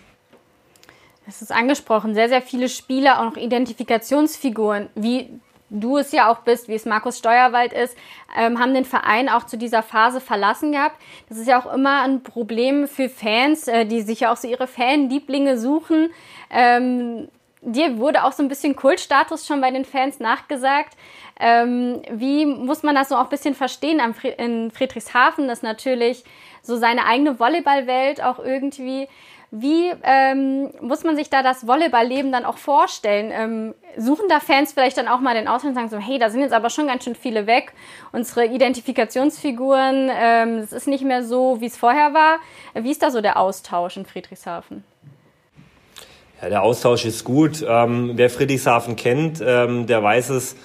Das 1.26 1.43
ist 1.43 1.50
angesprochen. 1.50 2.15
Sehr, 2.15 2.29
sehr 2.29 2.43
viele 2.43 2.69
Spieler, 2.69 3.21
auch 3.21 3.25
noch 3.25 3.37
Identifikationsfiguren, 3.37 4.88
wie 4.95 5.41
du 5.70 5.99
es 5.99 6.12
ja 6.12 6.30
auch 6.30 6.40
bist, 6.40 6.68
wie 6.68 6.75
es 6.75 6.85
Markus 6.85 7.18
Steuerwald 7.18 7.73
ist, 7.73 7.96
ähm, 8.37 8.61
haben 8.61 8.75
den 8.75 8.85
Verein 8.85 9.28
auch 9.28 9.44
zu 9.44 9.58
dieser 9.58 9.82
Phase 9.82 10.20
verlassen 10.20 10.73
gehabt. 10.73 10.96
Das 11.28 11.38
ist 11.38 11.49
ja 11.49 11.61
auch 11.61 11.73
immer 11.73 12.02
ein 12.02 12.23
Problem 12.23 12.87
für 12.87 13.08
Fans, 13.08 13.68
äh, 13.68 13.85
die 13.85 14.02
sich 14.02 14.20
ja 14.20 14.32
auch 14.32 14.37
so 14.37 14.49
ihre 14.49 14.66
Fanlieblinge 14.66 15.58
suchen. 15.58 16.11
Ähm, 16.50 17.28
dir 17.62 17.99
wurde 17.99 18.25
auch 18.25 18.32
so 18.32 18.42
ein 18.42 18.49
bisschen 18.49 18.76
Kultstatus 18.76 19.46
schon 19.46 19.61
bei 19.61 19.70
den 19.70 19.85
Fans 19.85 20.20
nachgesagt. 20.20 20.96
Ähm, 21.38 22.00
wie 22.11 22.46
muss 22.46 22.82
man 22.82 22.94
das 22.94 23.08
so 23.08 23.16
auch 23.16 23.25
ein 23.25 23.28
bisschen 23.28 23.54
verstehen 23.54 24.00
am 24.00 24.14
in 24.38 24.70
Friedrichshafen, 24.70 25.49
dass 25.49 25.62
natürlich 25.62 26.25
so 26.62 26.76
seine 26.76 27.04
eigene 27.04 27.38
Volleyballwelt 27.38 28.23
auch 28.23 28.38
irgendwie 28.38 29.08
wie 29.50 29.93
ähm, 30.03 30.71
muss 30.81 31.05
man 31.05 31.17
sich 31.17 31.31
da 31.31 31.43
das 31.43 31.67
Volleyballleben 31.67 32.33
dann 32.33 32.45
auch 32.45 32.59
vorstellen? 32.59 33.31
Ähm, 33.33 33.75
suchen 33.97 34.25
da 34.29 34.41
Fans 34.41 34.73
vielleicht 34.73 34.99
dann 34.99 35.07
auch 35.07 35.21
mal 35.21 35.35
den 35.35 35.47
Ausland 35.47 35.76
und 35.76 35.83
sagen 35.83 35.88
so, 35.88 35.99
hey, 35.99 36.19
da 36.19 36.31
sind 36.31 36.41
jetzt 36.41 36.53
aber 36.53 36.69
schon 36.69 36.88
ganz 36.88 37.05
schön 37.05 37.15
viele 37.15 37.47
weg. 37.47 37.73
Unsere 38.12 38.47
Identifikationsfiguren, 38.47 40.11
ähm, 40.12 40.59
es 40.59 40.73
ist 40.73 40.88
nicht 40.88 41.05
mehr 41.05 41.25
so, 41.25 41.61
wie 41.61 41.67
es 41.67 41.76
vorher 41.76 42.12
war. 42.12 42.38
Wie 42.75 42.91
ist 42.91 43.03
da 43.03 43.11
so 43.11 43.21
der 43.21 43.38
Austausch 43.38 43.97
in 43.97 44.05
Friedrichshafen? 44.05 44.85
Ja, 46.43 46.49
der 46.49 46.62
Austausch 46.62 47.05
ist 47.05 47.23
gut. 47.25 47.65
Ähm, 47.67 48.12
wer 48.15 48.29
Friedrichshafen 48.29 48.97
kennt, 48.97 49.41
ähm, 49.41 49.87
der 49.87 50.03
weiß 50.03 50.31
es, 50.31 50.57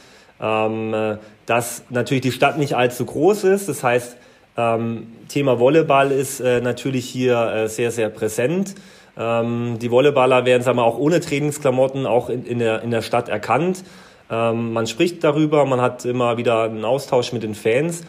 ähm, 0.42 1.20
dass 1.46 1.84
natürlich 1.90 2.22
die 2.22 2.32
Stadt 2.32 2.58
nicht 2.58 2.76
allzu 2.76 3.06
groß 3.06 3.44
ist. 3.44 3.70
Das 3.70 3.84
heißt, 3.84 4.18
ähm, 4.58 5.08
Thema 5.28 5.60
Volleyball 5.60 6.12
ist 6.12 6.40
äh, 6.40 6.62
natürlich 6.62 7.06
hier 7.06 7.38
äh, 7.38 7.68
sehr, 7.68 7.92
sehr 7.92 8.10
präsent. 8.10 8.76
Ähm, 9.18 9.78
die 9.80 9.90
Volleyballer 9.90 10.46
werden, 10.46 10.64
sagen 10.64 10.78
wir, 10.78 10.84
auch 10.84 10.98
ohne 10.98 11.20
Trainingsklamotten 11.20 12.06
auch 12.06 12.30
in, 12.30 12.46
in, 12.46 12.60
der, 12.60 12.82
in 12.82 12.92
der 12.92 13.02
Stadt 13.02 13.30
erkannt. 13.30 13.84
Ähm, 14.30 14.74
man 14.74 14.88
spricht 14.88 15.24
darüber, 15.24 15.66
man 15.66 15.82
hat 15.82 16.06
immer 16.06 16.38
wieder 16.38 16.64
einen 16.64 16.86
Austausch 16.86 17.34
mit 17.34 17.44
den 17.44 17.56
Fans. 17.56 18.04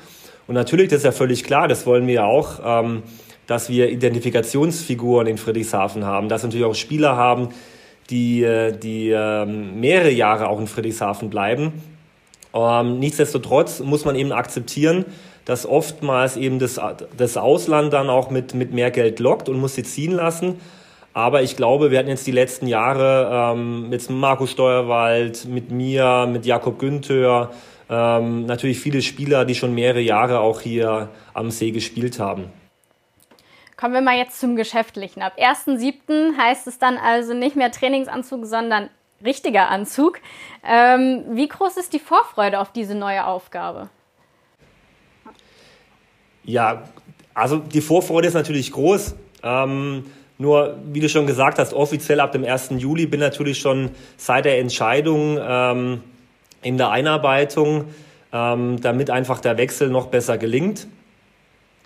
Und 0.46 0.54
natürlich, 0.54 0.88
das 0.88 0.98
ist 0.98 1.04
ja 1.04 1.12
völlig 1.12 1.44
klar, 1.44 1.68
das 1.68 1.86
wollen 1.86 2.06
wir 2.06 2.14
ja 2.14 2.24
auch, 2.24 2.60
ähm, 2.64 3.02
dass 3.46 3.68
wir 3.68 3.90
Identifikationsfiguren 3.90 5.26
in 5.26 5.38
Friedrichshafen 5.38 6.04
haben, 6.04 6.28
dass 6.28 6.42
wir 6.42 6.48
natürlich 6.48 6.66
auch 6.66 6.74
Spieler 6.74 7.16
haben, 7.16 7.48
die, 8.10 8.42
äh, 8.42 8.72
die 8.72 9.10
ähm, 9.10 9.80
mehrere 9.80 10.10
Jahre 10.10 10.48
auch 10.48 10.60
in 10.60 10.66
Friedrichshafen 10.66 11.30
bleiben. 11.30 11.72
Ähm, 12.54 12.98
nichtsdestotrotz 12.98 13.80
muss 13.80 14.04
man 14.04 14.14
eben 14.14 14.32
akzeptieren, 14.32 15.04
dass 15.44 15.66
oftmals 15.66 16.36
eben 16.36 16.58
das, 16.58 16.80
das 17.16 17.36
Ausland 17.36 17.92
dann 17.92 18.08
auch 18.10 18.30
mit, 18.30 18.54
mit 18.54 18.72
mehr 18.72 18.90
Geld 18.90 19.20
lockt 19.20 19.48
und 19.48 19.58
muss 19.58 19.74
sie 19.74 19.82
ziehen 19.82 20.12
lassen. 20.12 20.60
Aber 21.14 21.42
ich 21.42 21.56
glaube, 21.56 21.90
wir 21.90 21.98
hatten 21.98 22.08
jetzt 22.08 22.26
die 22.26 22.32
letzten 22.32 22.66
Jahre 22.66 23.52
ähm, 23.54 23.90
mit 23.90 24.08
Marco 24.08 24.46
Steuerwald, 24.46 25.44
mit 25.44 25.70
mir, 25.70 26.26
mit 26.30 26.46
Jakob 26.46 26.78
Günther, 26.78 27.50
ähm, 27.90 28.46
natürlich 28.46 28.80
viele 28.80 29.02
Spieler, 29.02 29.44
die 29.44 29.54
schon 29.54 29.74
mehrere 29.74 30.00
Jahre 30.00 30.40
auch 30.40 30.60
hier 30.60 31.10
am 31.34 31.50
See 31.50 31.70
gespielt 31.70 32.18
haben. 32.18 32.50
Kommen 33.76 33.94
wir 33.94 34.00
mal 34.00 34.16
jetzt 34.16 34.40
zum 34.40 34.56
Geschäftlichen. 34.56 35.22
Ab 35.22 35.34
1.7. 35.38 36.36
heißt 36.38 36.66
es 36.66 36.78
dann 36.78 36.96
also 36.96 37.34
nicht 37.34 37.56
mehr 37.56 37.70
Trainingsanzug, 37.70 38.46
sondern 38.46 38.88
richtiger 39.24 39.68
Anzug. 39.68 40.20
Ähm, 40.64 41.24
wie 41.30 41.48
groß 41.48 41.76
ist 41.76 41.92
die 41.92 41.98
Vorfreude 41.98 42.60
auf 42.60 42.72
diese 42.72 42.94
neue 42.94 43.26
Aufgabe? 43.26 43.90
Ja, 46.44 46.84
also 47.34 47.58
die 47.58 47.80
Vorfreude 47.80 48.28
ist 48.28 48.34
natürlich 48.34 48.72
groß. 48.72 49.14
Ähm, 49.42 50.04
nur, 50.38 50.76
wie 50.92 51.00
du 51.00 51.08
schon 51.08 51.26
gesagt 51.26 51.58
hast, 51.58 51.72
offiziell 51.72 52.20
ab 52.20 52.32
dem 52.32 52.44
1. 52.44 52.70
Juli 52.78 53.06
bin 53.06 53.20
natürlich 53.20 53.58
schon 53.58 53.90
seit 54.16 54.44
der 54.44 54.58
Entscheidung 54.58 55.38
ähm, 55.40 56.02
in 56.62 56.78
der 56.78 56.90
Einarbeitung, 56.90 57.84
ähm, 58.32 58.80
damit 58.80 59.10
einfach 59.10 59.40
der 59.40 59.56
Wechsel 59.56 59.88
noch 59.88 60.06
besser 60.06 60.38
gelingt. 60.38 60.88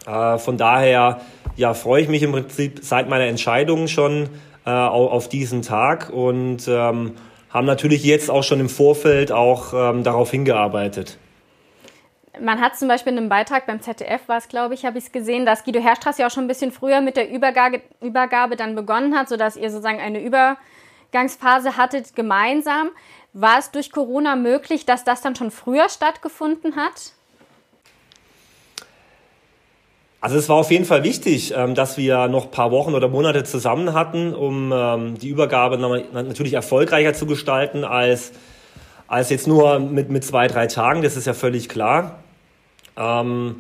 Äh, 0.06 0.38
von 0.38 0.56
daher 0.56 1.20
ja, 1.56 1.74
freue 1.74 2.02
ich 2.02 2.08
mich 2.08 2.22
im 2.22 2.32
Prinzip 2.32 2.80
seit 2.82 3.08
meiner 3.08 3.26
Entscheidung 3.26 3.88
schon 3.88 4.28
äh, 4.64 4.70
auf 4.70 5.28
diesen 5.28 5.62
Tag 5.62 6.10
und 6.10 6.66
ähm, 6.68 7.12
haben 7.50 7.66
natürlich 7.66 8.04
jetzt 8.04 8.30
auch 8.30 8.42
schon 8.42 8.60
im 8.60 8.68
Vorfeld 8.68 9.32
auch 9.32 9.72
ähm, 9.74 10.02
darauf 10.02 10.30
hingearbeitet. 10.30 11.18
Man 12.40 12.60
hat 12.60 12.76
zum 12.76 12.88
Beispiel 12.88 13.12
in 13.12 13.18
einem 13.18 13.28
Beitrag 13.28 13.66
beim 13.66 13.80
ZDF, 13.80 14.28
war 14.28 14.38
es 14.38 14.48
glaube 14.48 14.74
ich, 14.74 14.84
habe 14.84 14.98
ich 14.98 15.04
es 15.04 15.12
gesehen, 15.12 15.46
dass 15.46 15.64
Guido 15.64 15.80
Herrstraß 15.80 16.18
ja 16.18 16.26
auch 16.26 16.30
schon 16.30 16.44
ein 16.44 16.48
bisschen 16.48 16.72
früher 16.72 17.00
mit 17.00 17.16
der 17.16 17.30
Übergabe, 17.30 17.80
Übergabe 18.00 18.56
dann 18.56 18.74
begonnen 18.74 19.16
hat, 19.16 19.28
sodass 19.28 19.56
ihr 19.56 19.70
sozusagen 19.70 20.00
eine 20.00 20.20
Übergangsphase 20.20 21.76
hattet 21.76 22.14
gemeinsam. 22.14 22.90
War 23.32 23.58
es 23.58 23.70
durch 23.70 23.90
Corona 23.90 24.36
möglich, 24.36 24.86
dass 24.86 25.04
das 25.04 25.20
dann 25.20 25.36
schon 25.36 25.50
früher 25.50 25.88
stattgefunden 25.88 26.76
hat? 26.76 27.12
Also 30.20 30.38
es 30.38 30.48
war 30.48 30.56
auf 30.56 30.70
jeden 30.70 30.86
Fall 30.86 31.04
wichtig, 31.04 31.54
ähm, 31.56 31.74
dass 31.74 31.96
wir 31.96 32.28
noch 32.28 32.46
ein 32.46 32.50
paar 32.50 32.72
Wochen 32.72 32.94
oder 32.94 33.08
Monate 33.08 33.44
zusammen 33.44 33.92
hatten, 33.92 34.34
um 34.34 34.72
ähm, 34.74 35.18
die 35.18 35.28
Übergabe 35.28 35.78
natürlich 35.78 36.54
erfolgreicher 36.54 37.14
zu 37.14 37.26
gestalten 37.26 37.84
als, 37.84 38.32
als 39.06 39.30
jetzt 39.30 39.46
nur 39.46 39.78
mit, 39.78 40.10
mit 40.10 40.24
zwei, 40.24 40.48
drei 40.48 40.66
Tagen. 40.66 41.02
Das 41.02 41.16
ist 41.16 41.26
ja 41.26 41.34
völlig 41.34 41.68
klar. 41.68 42.18
Ähm, 42.96 43.56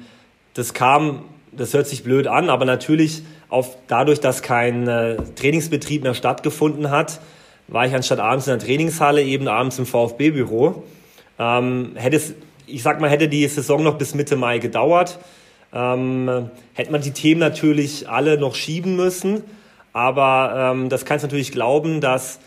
das 0.54 0.74
kam, 0.74 1.24
das 1.52 1.74
hört 1.74 1.86
sich 1.86 2.02
blöd 2.02 2.26
an, 2.26 2.50
aber 2.50 2.64
natürlich 2.64 3.22
auf, 3.48 3.76
dadurch, 3.86 4.20
dass 4.20 4.42
kein 4.42 4.88
äh, 4.88 5.16
Trainingsbetrieb 5.36 6.02
mehr 6.02 6.14
stattgefunden 6.14 6.90
hat, 6.90 7.20
war 7.68 7.86
ich 7.86 7.94
anstatt 7.94 8.18
abends 8.18 8.46
in 8.46 8.58
der 8.58 8.66
Trainingshalle 8.66 9.22
eben 9.22 9.48
abends 9.48 9.78
im 9.78 9.86
VfB-Büro. 9.86 10.84
Ähm, 11.38 11.92
hätte 11.94 12.16
es, 12.16 12.34
ich 12.66 12.82
sag 12.82 13.00
mal, 13.00 13.10
hätte 13.10 13.28
die 13.28 13.46
Saison 13.48 13.82
noch 13.82 13.98
bis 13.98 14.14
Mitte 14.14 14.36
Mai 14.36 14.58
gedauert, 14.58 15.18
ähm, 15.72 16.50
hätte 16.74 16.92
man 16.92 17.00
die 17.00 17.10
Themen 17.10 17.40
natürlich 17.40 18.08
alle 18.08 18.38
noch 18.38 18.54
schieben 18.54 18.96
müssen. 18.96 19.42
Aber 19.92 20.72
ähm, 20.74 20.88
das 20.88 21.04
kannst 21.04 21.24
du 21.24 21.26
natürlich 21.26 21.52
glauben, 21.52 22.00
dass 22.00 22.38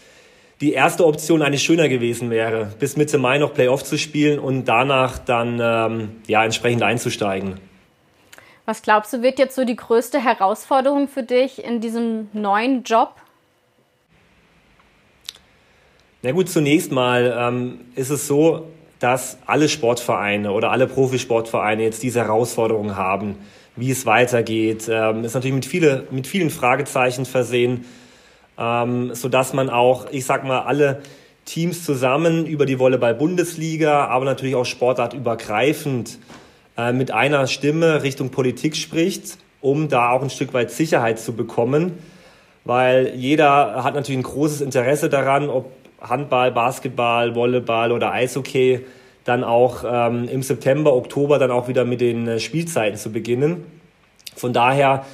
die 0.61 0.73
erste 0.73 1.05
Option 1.05 1.41
eigentlich 1.41 1.63
schöner 1.63 1.87
gewesen 1.87 2.29
wäre, 2.29 2.73
bis 2.79 2.97
Mitte 2.97 3.17
Mai 3.17 3.37
noch 3.37 3.53
Playoff 3.53 3.83
zu 3.83 3.97
spielen 3.97 4.39
und 4.39 4.65
danach 4.65 5.17
dann 5.17 5.59
ähm, 5.61 6.09
ja, 6.27 6.43
entsprechend 6.43 6.83
einzusteigen. 6.83 7.59
Was 8.65 8.81
glaubst 8.81 9.13
du, 9.13 9.21
wird 9.21 9.39
jetzt 9.39 9.55
so 9.55 9.65
die 9.65 9.75
größte 9.75 10.23
Herausforderung 10.23 11.07
für 11.07 11.23
dich 11.23 11.63
in 11.63 11.81
diesem 11.81 12.27
neuen 12.33 12.83
Job? 12.83 13.15
Na 16.21 16.33
gut, 16.33 16.49
zunächst 16.49 16.91
mal 16.91 17.35
ähm, 17.35 17.79
ist 17.95 18.09
es 18.09 18.27
so, 18.27 18.67
dass 18.99 19.37
alle 19.45 19.69
Sportvereine 19.69 20.51
oder 20.51 20.71
alle 20.71 20.85
Profisportvereine 20.85 21.83
jetzt 21.83 22.03
diese 22.03 22.19
Herausforderung 22.19 22.97
haben, 22.97 23.37
wie 23.77 23.91
es 23.91 24.05
weitergeht. 24.05 24.89
Ähm, 24.91 25.23
ist 25.23 25.33
natürlich 25.33 25.55
mit, 25.55 25.65
viele, 25.65 26.05
mit 26.11 26.27
vielen 26.27 26.49
Fragezeichen 26.49 27.25
versehen 27.25 27.85
ähm, 28.59 29.15
sodass 29.15 29.53
man 29.53 29.69
auch, 29.69 30.07
ich 30.11 30.25
sag 30.25 30.43
mal, 30.43 30.61
alle 30.61 31.01
Teams 31.45 31.83
zusammen 31.85 32.45
über 32.45 32.65
die 32.65 32.77
Volleyball-Bundesliga, 32.77 34.05
aber 34.05 34.25
natürlich 34.25 34.55
auch 34.55 34.65
sportartübergreifend 34.65 36.19
äh, 36.77 36.91
mit 36.91 37.11
einer 37.11 37.47
Stimme 37.47 38.03
Richtung 38.03 38.29
Politik 38.29 38.75
spricht, 38.75 39.37
um 39.61 39.87
da 39.87 40.11
auch 40.11 40.21
ein 40.21 40.29
Stück 40.29 40.53
weit 40.53 40.71
Sicherheit 40.71 41.19
zu 41.19 41.33
bekommen, 41.33 41.93
weil 42.65 43.13
jeder 43.15 43.83
hat 43.83 43.95
natürlich 43.95 44.19
ein 44.19 44.23
großes 44.23 44.61
Interesse 44.61 45.09
daran, 45.09 45.49
ob 45.49 45.71
Handball, 46.01 46.51
Basketball, 46.51 47.35
Volleyball 47.35 47.91
oder 47.91 48.11
Eishockey 48.11 48.81
dann 49.25 49.43
auch 49.43 49.83
ähm, 49.85 50.27
im 50.29 50.43
September, 50.43 50.93
Oktober 50.93 51.39
dann 51.39 51.51
auch 51.51 51.67
wieder 51.67 51.85
mit 51.85 52.01
den 52.01 52.27
äh, 52.27 52.39
Spielzeiten 52.39 52.97
zu 52.97 53.11
beginnen. 53.11 53.63
Von 54.35 54.53
daher 54.53 55.05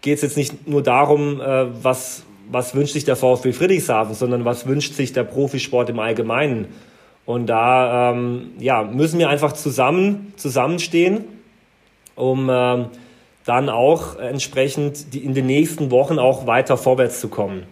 geht 0.00 0.16
es 0.16 0.22
jetzt 0.22 0.36
nicht 0.36 0.66
nur 0.66 0.82
darum, 0.82 1.40
äh, 1.40 1.66
was, 1.82 2.24
was 2.50 2.74
wünscht 2.74 2.92
sich 2.92 3.04
der 3.04 3.16
VfB 3.16 3.52
Friedrichshafen, 3.52 4.14
sondern 4.14 4.44
was 4.44 4.66
wünscht 4.66 4.94
sich 4.94 5.12
der 5.12 5.24
Profisport 5.24 5.88
im 5.88 5.98
Allgemeinen. 5.98 6.68
Und 7.26 7.46
da 7.46 8.10
ähm, 8.10 8.52
ja, 8.58 8.82
müssen 8.82 9.18
wir 9.18 9.28
einfach 9.28 9.52
zusammen 9.52 10.32
zusammenstehen, 10.36 11.24
um 12.16 12.48
ähm, 12.50 12.86
dann 13.44 13.68
auch 13.68 14.16
entsprechend 14.16 15.14
die, 15.14 15.24
in 15.24 15.34
den 15.34 15.46
nächsten 15.46 15.90
Wochen 15.90 16.18
auch 16.18 16.46
weiter 16.46 16.76
vorwärts 16.76 17.20
zu 17.20 17.28
kommen. 17.28 17.66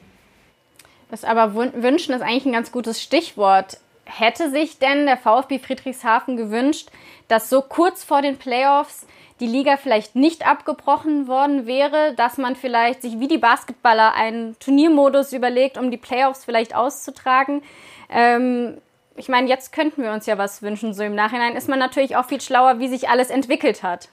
Das 1.11 1.25
aber 1.25 1.54
wünschen 1.54 2.14
ist 2.14 2.20
eigentlich 2.20 2.47
ein 2.47 2.52
ganz 2.52 2.70
gutes 2.70 3.02
Stichwort. 3.02 3.78
Hätte 4.04 4.50
sich 4.50 4.78
denn 4.78 5.06
der 5.06 5.16
VfB 5.16 5.58
Friedrichshafen 5.58 6.37
gewünscht, 6.37 6.88
dass 7.28 7.50
so 7.50 7.62
kurz 7.62 8.04
vor 8.04 8.23
den 8.23 8.37
Playoffs 8.37 9.06
die 9.40 9.47
Liga 9.47 9.76
vielleicht 9.76 10.16
nicht 10.16 10.47
abgebrochen 10.47 11.28
worden 11.28 11.66
wäre, 11.66 12.14
dass 12.16 12.38
man 12.38 12.57
vielleicht 12.57 13.02
sich 13.02 13.21
wie 13.21 13.28
die 13.28 13.38
Basketballer 13.38 14.14
einen 14.14 14.59
Turniermodus 14.59 15.33
überlegt, 15.33 15.78
um 15.78 15.90
die 15.90 15.97
Playoffs 15.97 16.45
vielleicht 16.45 16.75
auszutragen. 16.75 17.62
Ähm, 18.11 18.78
ich 19.16 19.28
meine, 19.28 19.49
jetzt 19.49 19.73
könnten 19.73 20.02
wir 20.02 20.12
uns 20.12 20.26
ja 20.26 20.38
was 20.38 20.62
wünschen. 20.62 20.95
So 20.95 21.02
im 21.02 21.14
Nachhinein 21.14 21.57
ist 21.57 21.68
man 21.68 21.78
natürlich 21.78 22.16
auch 22.16 22.25
viel 22.25 22.40
schlauer, 22.40 22.78
wie 22.78 22.88
sich 22.88 23.09
alles 23.09 23.30
entwickelt 23.30 23.83
hat. 23.83 24.09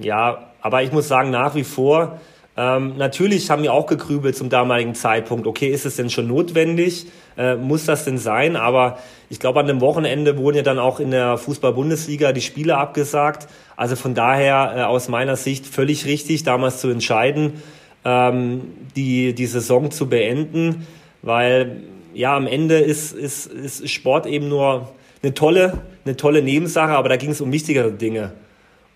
Ja, 0.00 0.50
aber 0.60 0.82
ich 0.82 0.92
muss 0.92 1.08
sagen, 1.08 1.30
nach 1.30 1.54
wie 1.54 1.64
vor 1.64 2.18
Ähm, 2.54 2.98
natürlich 2.98 3.48
haben 3.50 3.62
wir 3.62 3.72
auch 3.72 3.86
gegrübelt 3.86 4.36
zum 4.36 4.50
damaligen 4.50 4.94
Zeitpunkt, 4.94 5.46
okay, 5.46 5.68
ist 5.68 5.86
es 5.86 5.96
denn 5.96 6.10
schon 6.10 6.28
notwendig? 6.28 7.06
Äh, 7.38 7.54
muss 7.56 7.86
das 7.86 8.04
denn 8.04 8.18
sein? 8.18 8.56
Aber 8.56 8.98
ich 9.30 9.40
glaube, 9.40 9.60
an 9.60 9.66
dem 9.66 9.80
Wochenende 9.80 10.36
wurden 10.36 10.58
ja 10.58 10.62
dann 10.62 10.78
auch 10.78 11.00
in 11.00 11.10
der 11.10 11.38
Fußball-Bundesliga 11.38 12.32
die 12.32 12.42
Spiele 12.42 12.76
abgesagt. 12.76 13.48
Also 13.76 13.96
von 13.96 14.14
daher 14.14 14.74
äh, 14.76 14.82
aus 14.82 15.08
meiner 15.08 15.36
Sicht 15.36 15.66
völlig 15.66 16.04
richtig, 16.04 16.42
damals 16.42 16.78
zu 16.80 16.88
entscheiden, 16.88 17.62
ähm, 18.04 18.62
die, 18.96 19.34
die 19.34 19.46
Saison 19.46 19.90
zu 19.90 20.08
beenden, 20.08 20.86
weil 21.22 21.84
ja, 22.12 22.36
am 22.36 22.46
Ende 22.46 22.78
ist, 22.78 23.14
ist, 23.14 23.46
ist 23.46 23.88
Sport 23.88 24.26
eben 24.26 24.48
nur 24.50 24.92
eine 25.22 25.32
tolle, 25.32 25.78
eine 26.04 26.16
tolle 26.16 26.42
Nebensache, 26.42 26.92
aber 26.92 27.08
da 27.08 27.16
ging 27.16 27.30
es 27.30 27.40
um 27.40 27.52
wichtigere 27.52 27.92
Dinge. 27.92 28.32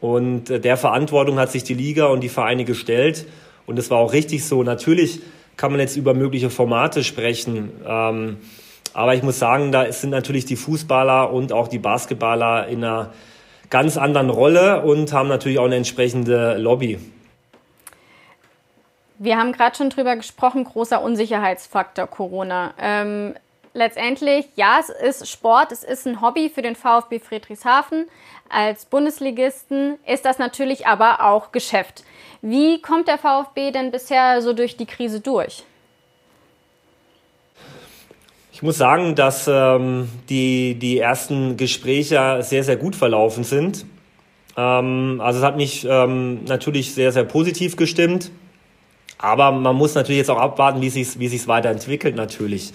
Und 0.00 0.50
äh, 0.50 0.60
der 0.60 0.76
Verantwortung 0.76 1.38
hat 1.38 1.50
sich 1.50 1.64
die 1.64 1.74
Liga 1.74 2.06
und 2.06 2.20
die 2.20 2.28
Vereine 2.28 2.64
gestellt. 2.64 3.26
Und 3.66 3.78
es 3.78 3.90
war 3.90 3.98
auch 3.98 4.12
richtig 4.12 4.44
so. 4.44 4.62
Natürlich 4.62 5.20
kann 5.56 5.70
man 5.70 5.80
jetzt 5.80 5.96
über 5.96 6.14
mögliche 6.14 6.50
Formate 6.50 7.04
sprechen. 7.04 7.70
Ähm, 7.86 8.38
aber 8.94 9.14
ich 9.14 9.22
muss 9.22 9.38
sagen, 9.38 9.72
da 9.72 9.90
sind 9.92 10.10
natürlich 10.10 10.44
die 10.44 10.56
Fußballer 10.56 11.32
und 11.32 11.52
auch 11.52 11.68
die 11.68 11.78
Basketballer 11.78 12.68
in 12.68 12.82
einer 12.84 13.12
ganz 13.68 13.96
anderen 13.96 14.30
Rolle 14.30 14.82
und 14.82 15.12
haben 15.12 15.28
natürlich 15.28 15.58
auch 15.58 15.66
eine 15.66 15.76
entsprechende 15.76 16.56
Lobby. 16.56 16.98
Wir 19.18 19.38
haben 19.38 19.52
gerade 19.52 19.76
schon 19.76 19.90
drüber 19.90 20.14
gesprochen, 20.16 20.64
großer 20.64 21.02
Unsicherheitsfaktor 21.02 22.06
Corona. 22.06 22.74
Ähm, 22.78 23.34
letztendlich, 23.72 24.46
ja, 24.56 24.78
es 24.80 24.88
ist 24.88 25.30
Sport, 25.30 25.72
es 25.72 25.84
ist 25.84 26.06
ein 26.06 26.20
Hobby 26.20 26.50
für 26.50 26.62
den 26.62 26.76
VfB 26.76 27.18
Friedrichshafen. 27.18 28.06
Als 28.48 28.84
Bundesligisten 28.84 29.98
ist 30.06 30.24
das 30.24 30.38
natürlich 30.38 30.86
aber 30.86 31.24
auch 31.24 31.52
Geschäft. 31.52 32.04
Wie 32.42 32.80
kommt 32.80 33.08
der 33.08 33.18
VfB 33.18 33.70
denn 33.70 33.90
bisher 33.90 34.40
so 34.42 34.52
durch 34.52 34.76
die 34.76 34.86
Krise 34.86 35.20
durch? 35.20 35.64
Ich 38.52 38.62
muss 38.62 38.78
sagen, 38.78 39.14
dass 39.14 39.48
ähm, 39.48 40.08
die, 40.30 40.76
die 40.76 40.98
ersten 40.98 41.56
Gespräche 41.58 42.38
sehr, 42.40 42.64
sehr 42.64 42.76
gut 42.76 42.96
verlaufen 42.96 43.44
sind. 43.44 43.84
Ähm, 44.56 45.20
also 45.22 45.40
es 45.40 45.44
hat 45.44 45.56
mich 45.56 45.84
ähm, 45.84 46.44
natürlich 46.44 46.94
sehr, 46.94 47.12
sehr 47.12 47.24
positiv 47.24 47.76
gestimmt. 47.76 48.30
Aber 49.18 49.52
man 49.52 49.76
muss 49.76 49.94
natürlich 49.94 50.18
jetzt 50.18 50.30
auch 50.30 50.38
abwarten, 50.38 50.80
wie 50.80 50.90
sich 50.90 51.18
wie 51.18 51.48
weiterentwickelt 51.48 52.16
natürlich. 52.16 52.72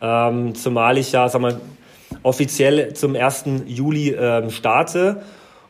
Ähm, 0.00 0.54
zumal 0.54 0.98
ich 0.98 1.12
ja, 1.12 1.28
sag 1.28 1.40
mal, 1.40 1.60
offiziell 2.22 2.94
zum 2.94 3.16
1. 3.16 3.44
Juli 3.66 4.10
ähm, 4.10 4.50
starte 4.50 5.22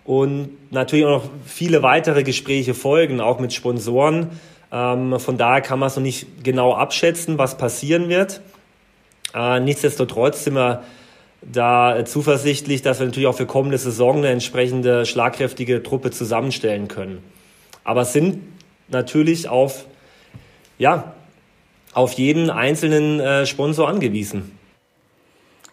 und 0.04 0.50
natürlich 0.70 1.04
auch 1.04 1.24
noch 1.24 1.30
viele 1.46 1.82
weitere 1.82 2.22
Gespräche 2.22 2.74
folgen, 2.74 3.20
auch 3.20 3.38
mit 3.38 3.52
Sponsoren. 3.52 4.30
Ähm, 4.72 5.18
von 5.18 5.38
daher 5.38 5.60
kann 5.60 5.78
man 5.78 5.88
es 5.88 5.96
noch 5.96 6.02
nicht 6.02 6.44
genau 6.44 6.74
abschätzen, 6.74 7.38
was 7.38 7.56
passieren 7.56 8.08
wird. 8.08 8.40
Äh, 9.34 9.60
nichtsdestotrotz 9.60 10.44
sind 10.44 10.54
wir 10.54 10.82
da 11.42 12.04
zuversichtlich, 12.04 12.82
dass 12.82 13.00
wir 13.00 13.06
natürlich 13.06 13.28
auch 13.28 13.36
für 13.36 13.46
kommende 13.46 13.78
Saison 13.78 14.18
eine 14.18 14.28
entsprechende 14.28 15.06
schlagkräftige 15.06 15.82
Truppe 15.82 16.10
zusammenstellen 16.10 16.88
können. 16.88 17.18
Aber 17.84 18.04
sind 18.04 18.40
natürlich 18.88 19.48
auf 19.48 19.86
ja, 20.78 21.14
auf 21.92 22.12
jeden 22.14 22.50
einzelnen 22.50 23.20
äh, 23.20 23.46
Sponsor 23.46 23.88
angewiesen. 23.88 24.58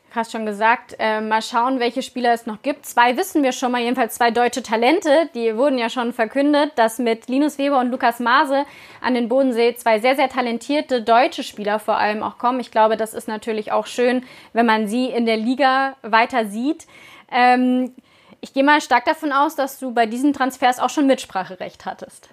Du 0.10 0.16
hast 0.16 0.32
schon 0.32 0.48
gesagt, 0.48 0.96
äh, 0.98 1.22
mal 1.22 1.44
schauen, 1.44 1.80
welche 1.80 2.01
Spieler 2.01 2.34
es 2.34 2.48
noch 2.48 2.63
gibt. 2.63 2.84
Zwei 2.88 3.16
wissen 3.16 3.44
wir 3.44 3.51
schon 3.51 3.72
mal, 3.72 3.82
jedenfalls 3.82 4.16
zwei 4.16 4.32
deutsche 4.32 4.63
Talente. 4.63 5.30
Die 5.36 5.56
wurden 5.56 5.78
ja 5.78 5.88
schon 5.88 6.13
verkündet, 6.13 6.72
dass 6.78 6.98
mit 6.98 7.28
Linus 7.28 7.60
Weber 7.60 7.80
und 7.80 7.92
Lukas 7.92 8.20
Maase 8.20 8.66
an 9.01 9.13
den 9.13 9.30
Bodensee 9.30 9.75
zwei 9.75 10.00
sehr, 10.00 10.16
sehr 10.16 10.28
talentierte 10.28 11.04
deutsche 11.04 11.44
Spieler 11.44 11.78
vor 11.78 11.98
allem 11.98 12.24
auch 12.24 12.39
kommen. 12.39 12.60
Ich 12.60 12.72
glaube, 12.72 12.98
das 12.98 13.13
ist 13.13 13.28
natürlich 13.28 13.72
auch 13.72 13.86
schön, 13.86 14.24
wenn 14.54 14.66
man 14.66 14.88
sie 14.88 15.06
in 15.06 15.28
der 15.28 15.38
Liga 15.38 15.96
weiter 16.01 16.48
sieht. 16.48 16.88
Ähm, 17.32 17.94
ich 18.42 18.51
gehe 18.54 18.63
mal 18.63 18.82
stark 18.82 19.06
davon 19.06 19.32
aus, 19.32 19.56
dass 19.56 19.78
du 19.78 19.94
bei 19.94 20.08
diesen 20.08 20.34
Transfers 20.34 20.80
auch 20.80 20.89
schon 20.89 21.06
Mitspracherecht 21.06 21.86
hattest. 21.86 22.30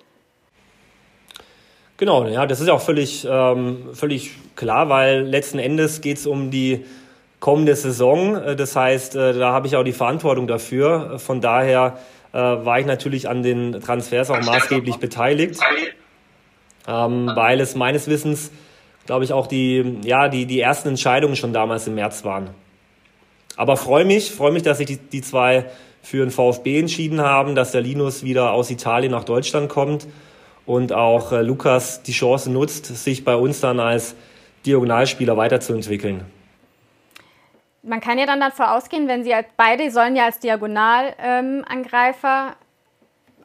Genau, 1.98 2.26
ja, 2.26 2.46
das 2.46 2.60
ist 2.60 2.70
auch 2.70 2.80
völlig, 2.80 3.26
ähm, 3.28 3.90
völlig 3.92 4.32
klar, 4.54 4.88
weil 4.88 5.22
letzten 5.22 5.58
Endes 5.58 6.00
geht 6.00 6.16
es 6.16 6.26
um 6.26 6.50
die 6.50 6.86
kommende 7.40 7.74
Saison. 7.74 8.36
Äh, 8.36 8.56
das 8.56 8.76
heißt, 8.76 9.16
äh, 9.16 9.38
da 9.38 9.52
habe 9.52 9.66
ich 9.66 9.76
auch 9.76 9.84
die 9.84 9.92
Verantwortung 9.92 10.46
dafür. 10.46 11.18
Von 11.18 11.40
daher 11.40 11.98
äh, 12.32 12.38
war 12.38 12.80
ich 12.80 12.86
natürlich 12.86 13.28
an 13.28 13.42
den 13.42 13.80
Transfers 13.80 14.30
auch 14.30 14.42
maßgeblich 14.42 14.96
beteiligt, 14.96 15.60
ähm, 16.86 17.30
weil 17.34 17.60
es 17.60 17.74
meines 17.74 18.08
Wissens, 18.08 18.50
glaube 19.06 19.24
ich, 19.24 19.32
auch 19.32 19.46
die, 19.46 19.98
ja, 20.04 20.28
die, 20.28 20.46
die 20.46 20.60
ersten 20.60 20.88
Entscheidungen 20.88 21.36
schon 21.36 21.52
damals 21.52 21.86
im 21.86 21.94
März 21.94 22.24
waren. 22.24 22.50
Aber 23.56 23.76
freue 23.76 24.04
mich, 24.04 24.30
freue 24.30 24.52
mich, 24.52 24.62
dass 24.62 24.78
sich 24.78 24.86
die, 24.86 24.98
die 24.98 25.22
zwei 25.22 25.66
für 26.02 26.18
den 26.18 26.30
VfB 26.30 26.78
entschieden 26.78 27.20
haben, 27.20 27.54
dass 27.54 27.72
der 27.72 27.80
Linus 27.80 28.22
wieder 28.22 28.52
aus 28.52 28.70
Italien 28.70 29.12
nach 29.12 29.24
Deutschland 29.24 29.68
kommt 29.68 30.06
und 30.66 30.92
auch 30.92 31.32
äh, 31.32 31.42
Lukas 31.42 32.02
die 32.02 32.12
Chance 32.12 32.50
nutzt, 32.50 32.86
sich 32.86 33.24
bei 33.24 33.34
uns 33.34 33.60
dann 33.60 33.80
als 33.80 34.14
Diagonalspieler 34.66 35.36
weiterzuentwickeln. 35.36 36.24
Man 37.86 38.00
kann 38.00 38.18
ja 38.18 38.26
dann 38.26 38.40
davon 38.40 38.66
ausgehen, 38.66 39.06
wenn 39.06 39.22
sie 39.22 39.32
als 39.32 39.46
beide 39.56 39.92
sollen 39.92 40.16
ja 40.16 40.24
als 40.24 40.40
Diagonalangreifer 40.40 42.46
ähm, 42.48 42.54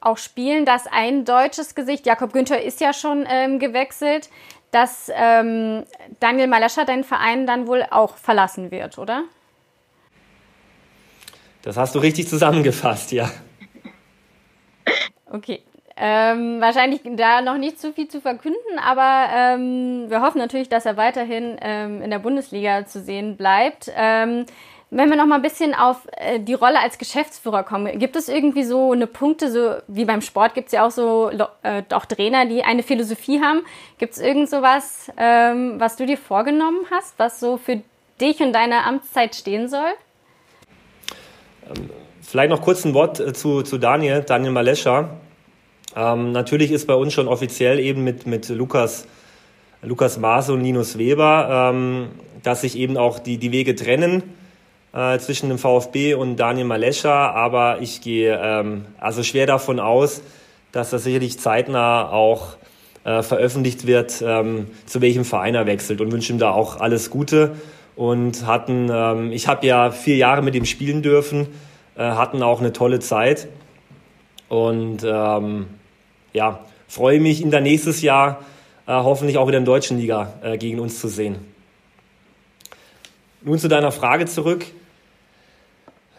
auch 0.01 0.17
spielen, 0.17 0.65
dass 0.65 0.88
ein 0.88 1.25
deutsches 1.25 1.75
Gesicht, 1.75 2.08
Jakob 2.08 2.34
Günther 2.34 2.62
ist 2.62 2.82
ja 2.82 2.91
schon 2.91 3.27
ähm, 3.30 3.60
gewechselt, 3.60 4.30
dass 4.71 5.12
ähm, 5.13 5.84
Daniel 6.19 6.47
Malescher 6.47 6.86
deinen 6.86 7.04
Verein 7.04 7.45
dann 7.45 7.67
wohl 7.67 7.86
auch 7.91 8.17
verlassen 8.17 8.71
wird, 8.71 8.97
oder? 8.97 9.25
Das 11.62 11.77
hast 11.77 11.93
du 11.93 11.99
richtig 11.99 12.27
zusammengefasst, 12.27 13.12
ja. 13.12 13.30
Okay. 15.27 15.62
Ähm, 15.97 16.62
wahrscheinlich 16.62 17.01
da 17.04 17.41
noch 17.41 17.58
nicht 17.58 17.80
zu 17.80 17.91
viel 17.93 18.08
zu 18.08 18.21
verkünden, 18.21 18.80
aber 18.84 19.27
ähm, 19.34 20.06
wir 20.10 20.21
hoffen 20.21 20.38
natürlich, 20.38 20.69
dass 20.69 20.86
er 20.86 20.97
weiterhin 20.97 21.58
ähm, 21.62 22.01
in 22.01 22.10
der 22.10 22.19
Bundesliga 22.19 22.86
zu 22.86 23.01
sehen 23.01 23.36
bleibt. 23.36 23.91
Ähm, 23.95 24.45
wenn 24.93 25.10
wir 25.10 25.15
noch 25.15 25.25
mal 25.25 25.36
ein 25.36 25.41
bisschen 25.41 25.73
auf 25.73 26.06
äh, 26.17 26.39
die 26.39 26.54
Rolle 26.54 26.80
als 26.80 26.97
Geschäftsführer 26.97 27.63
kommen, 27.63 27.97
gibt 27.97 28.17
es 28.17 28.27
irgendwie 28.27 28.63
so 28.63 28.91
eine 28.91 29.08
Punkte, 29.08 29.49
so 29.49 29.75
wie 29.88 30.04
beim 30.04 30.21
Sport 30.21 30.54
gibt 30.54 30.67
es 30.67 30.73
ja 30.73 30.86
auch 30.86 30.91
so 30.91 31.32
äh, 31.63 31.84
auch 31.93 32.06
Trainer, 32.06 32.45
die 32.45 32.63
eine 32.63 32.84
Philosophie 32.84 33.41
haben. 33.41 33.62
Gibt 33.99 34.13
es 34.13 34.19
irgend 34.19 34.49
sowas, 34.49 35.10
ähm, 35.17 35.80
was 35.80 35.95
du 35.95 36.06
dir 36.06 36.17
vorgenommen 36.17 36.86
hast, 36.91 37.17
was 37.17 37.39
so 37.39 37.56
für 37.56 37.82
dich 38.19 38.41
und 38.41 38.51
deine 38.51 38.86
Amtszeit 38.86 39.34
stehen 39.34 39.69
soll? 39.69 39.91
Ähm, 41.73 41.89
vielleicht 42.21 42.49
noch 42.49 42.62
kurz 42.62 42.84
ein 42.84 42.93
Wort 42.93 43.21
äh, 43.21 43.32
zu, 43.32 43.62
zu 43.62 43.77
Daniel, 43.77 44.23
Daniel 44.23 44.51
Malescha. 44.51 45.10
Ähm, 45.95 46.32
natürlich 46.32 46.71
ist 46.71 46.88
bei 46.88 46.93
uns 46.93 47.13
schon 47.13 47.27
offiziell 47.27 47.80
eben 47.80 48.04
mit, 48.04 48.25
mit 48.25 48.49
Lukas, 48.49 49.08
Lukas 49.82 50.17
Maase 50.17 50.54
und 50.54 50.63
Linus 50.63 50.97
Weber, 50.97 51.71
ähm, 51.73 52.10
dass 52.43 52.62
sich 52.62 52.77
eben 52.77 52.97
auch 52.97 53.19
die, 53.19 53.38
die 53.38 53.51
Wege 53.51 53.75
trennen 53.75 54.23
äh, 54.93 55.17
zwischen 55.19 55.49
dem 55.49 55.58
VfB 55.58 56.13
und 56.13 56.38
Daniel 56.38 56.65
Malescha. 56.65 57.32
Aber 57.32 57.82
ich 57.82 58.01
gehe 58.01 58.39
ähm, 58.41 58.86
also 58.99 59.23
schwer 59.23 59.45
davon 59.45 59.80
aus, 59.80 60.21
dass 60.71 60.91
das 60.91 61.04
sicherlich 61.04 61.39
zeitnah 61.39 62.10
auch 62.10 62.56
äh, 63.04 63.21
veröffentlicht 63.21 63.88
wird, 63.88 64.23
ähm, 64.25 64.67
zu 64.86 65.01
welchem 65.01 65.25
Verein 65.25 65.56
er 65.56 65.65
wechselt 65.65 66.01
und 66.01 66.12
wünsche 66.12 66.32
ihm 66.32 66.39
da 66.39 66.51
auch 66.51 66.80
alles 66.80 67.10
Gute. 67.10 67.56
Und 67.95 68.45
hatten, 68.45 68.89
ähm, 68.91 69.32
ich 69.32 69.47
habe 69.47 69.67
ja 69.67 69.91
vier 69.91 70.15
Jahre 70.15 70.41
mit 70.41 70.56
ihm 70.56 70.65
spielen 70.65 71.01
dürfen, 71.01 71.47
äh, 71.95 72.04
hatten 72.04 72.41
auch 72.41 72.60
eine 72.60 72.71
tolle 72.71 72.99
Zeit. 72.99 73.49
Und 74.47 75.04
ähm, 75.04 75.67
ja, 76.34 76.60
freue 76.88 77.20
mich, 77.20 77.41
ihn 77.41 77.52
dann 77.52 77.63
nächstes 77.63 78.02
Jahr 78.02 78.44
äh, 78.88 78.94
hoffentlich 78.94 79.38
auch 79.38 79.48
wieder 79.48 79.58
in 79.58 79.65
der 79.65 79.74
deutschen 79.74 79.98
Liga 79.98 80.34
äh, 80.41 80.58
gegen 80.58 80.80
uns 80.80 81.00
zu 81.00 81.08
sehen. 81.08 81.38
Nun 83.41 83.58
zu 83.58 83.67
deiner 83.67 83.91
Frage 83.91 84.26
zurück. 84.26 84.65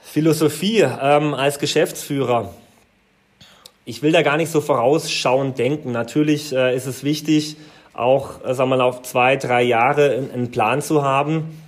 Philosophie 0.02 0.80
ähm, 0.80 1.34
als 1.34 1.58
Geschäftsführer. 1.58 2.52
Ich 3.84 4.02
will 4.02 4.12
da 4.12 4.22
gar 4.22 4.36
nicht 4.36 4.50
so 4.50 4.60
vorausschauend 4.60 5.58
denken. 5.58 5.92
Natürlich 5.92 6.52
äh, 6.52 6.76
ist 6.76 6.86
es 6.86 7.04
wichtig, 7.04 7.56
auch 7.94 8.44
äh, 8.44 8.54
sagen 8.54 8.70
wir 8.70 8.76
mal, 8.76 8.82
auf 8.82 9.02
zwei, 9.02 9.36
drei 9.36 9.62
Jahre 9.62 10.28
einen 10.32 10.50
Plan 10.50 10.82
zu 10.82 11.02
haben. 11.02 11.58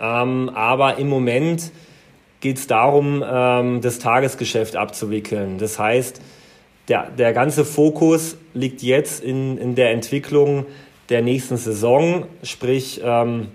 Ähm, 0.00 0.50
aber 0.54 0.98
im 0.98 1.08
Moment 1.08 1.70
geht 2.40 2.58
es 2.58 2.66
darum, 2.66 3.24
ähm, 3.26 3.80
das 3.80 3.98
Tagesgeschäft 3.98 4.76
abzuwickeln. 4.76 5.58
Das 5.58 5.78
heißt, 5.78 6.20
der, 6.88 7.10
der 7.10 7.32
ganze 7.32 7.64
Fokus 7.64 8.36
liegt 8.52 8.82
jetzt 8.82 9.22
in, 9.22 9.58
in 9.58 9.74
der 9.74 9.92
Entwicklung 9.92 10.66
der 11.08 11.22
nächsten 11.22 11.56
Saison, 11.56 12.26
sprich 12.42 13.00
ähm, 13.02 13.48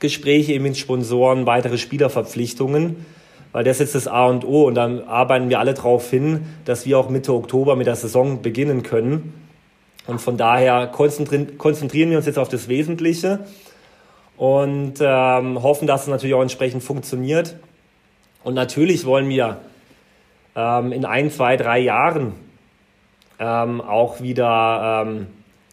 Gespräche 0.00 0.58
mit 0.60 0.76
Sponsoren, 0.76 1.46
weitere 1.46 1.78
Spielerverpflichtungen, 1.78 3.06
weil 3.52 3.64
das 3.64 3.80
ist 3.80 3.94
das 3.94 4.06
A 4.06 4.26
und 4.26 4.44
O 4.44 4.64
und 4.66 4.74
dann 4.74 5.02
arbeiten 5.04 5.48
wir 5.48 5.58
alle 5.58 5.74
darauf 5.74 6.10
hin, 6.10 6.42
dass 6.64 6.86
wir 6.86 6.98
auch 6.98 7.08
Mitte 7.08 7.32
Oktober 7.32 7.76
mit 7.76 7.86
der 7.86 7.96
Saison 7.96 8.42
beginnen 8.42 8.82
können. 8.82 9.34
Und 10.06 10.20
von 10.20 10.36
daher 10.36 10.86
konzentrieren 10.86 12.10
wir 12.10 12.16
uns 12.16 12.26
jetzt 12.26 12.38
auf 12.38 12.48
das 12.48 12.68
Wesentliche 12.68 13.40
und 14.36 14.94
ähm, 15.00 15.62
hoffen, 15.62 15.86
dass 15.86 16.02
es 16.02 16.08
natürlich 16.08 16.34
auch 16.34 16.42
entsprechend 16.42 16.82
funktioniert. 16.82 17.56
Und 18.44 18.54
natürlich 18.54 19.04
wollen 19.04 19.28
wir 19.28 19.58
ähm, 20.56 20.92
in 20.92 21.04
ein, 21.04 21.30
zwei, 21.30 21.56
drei 21.56 21.80
Jahren 21.80 22.32
ähm, 23.38 23.80
auch 23.80 24.20
wieder 24.20 25.04
ähm, 25.06 25.26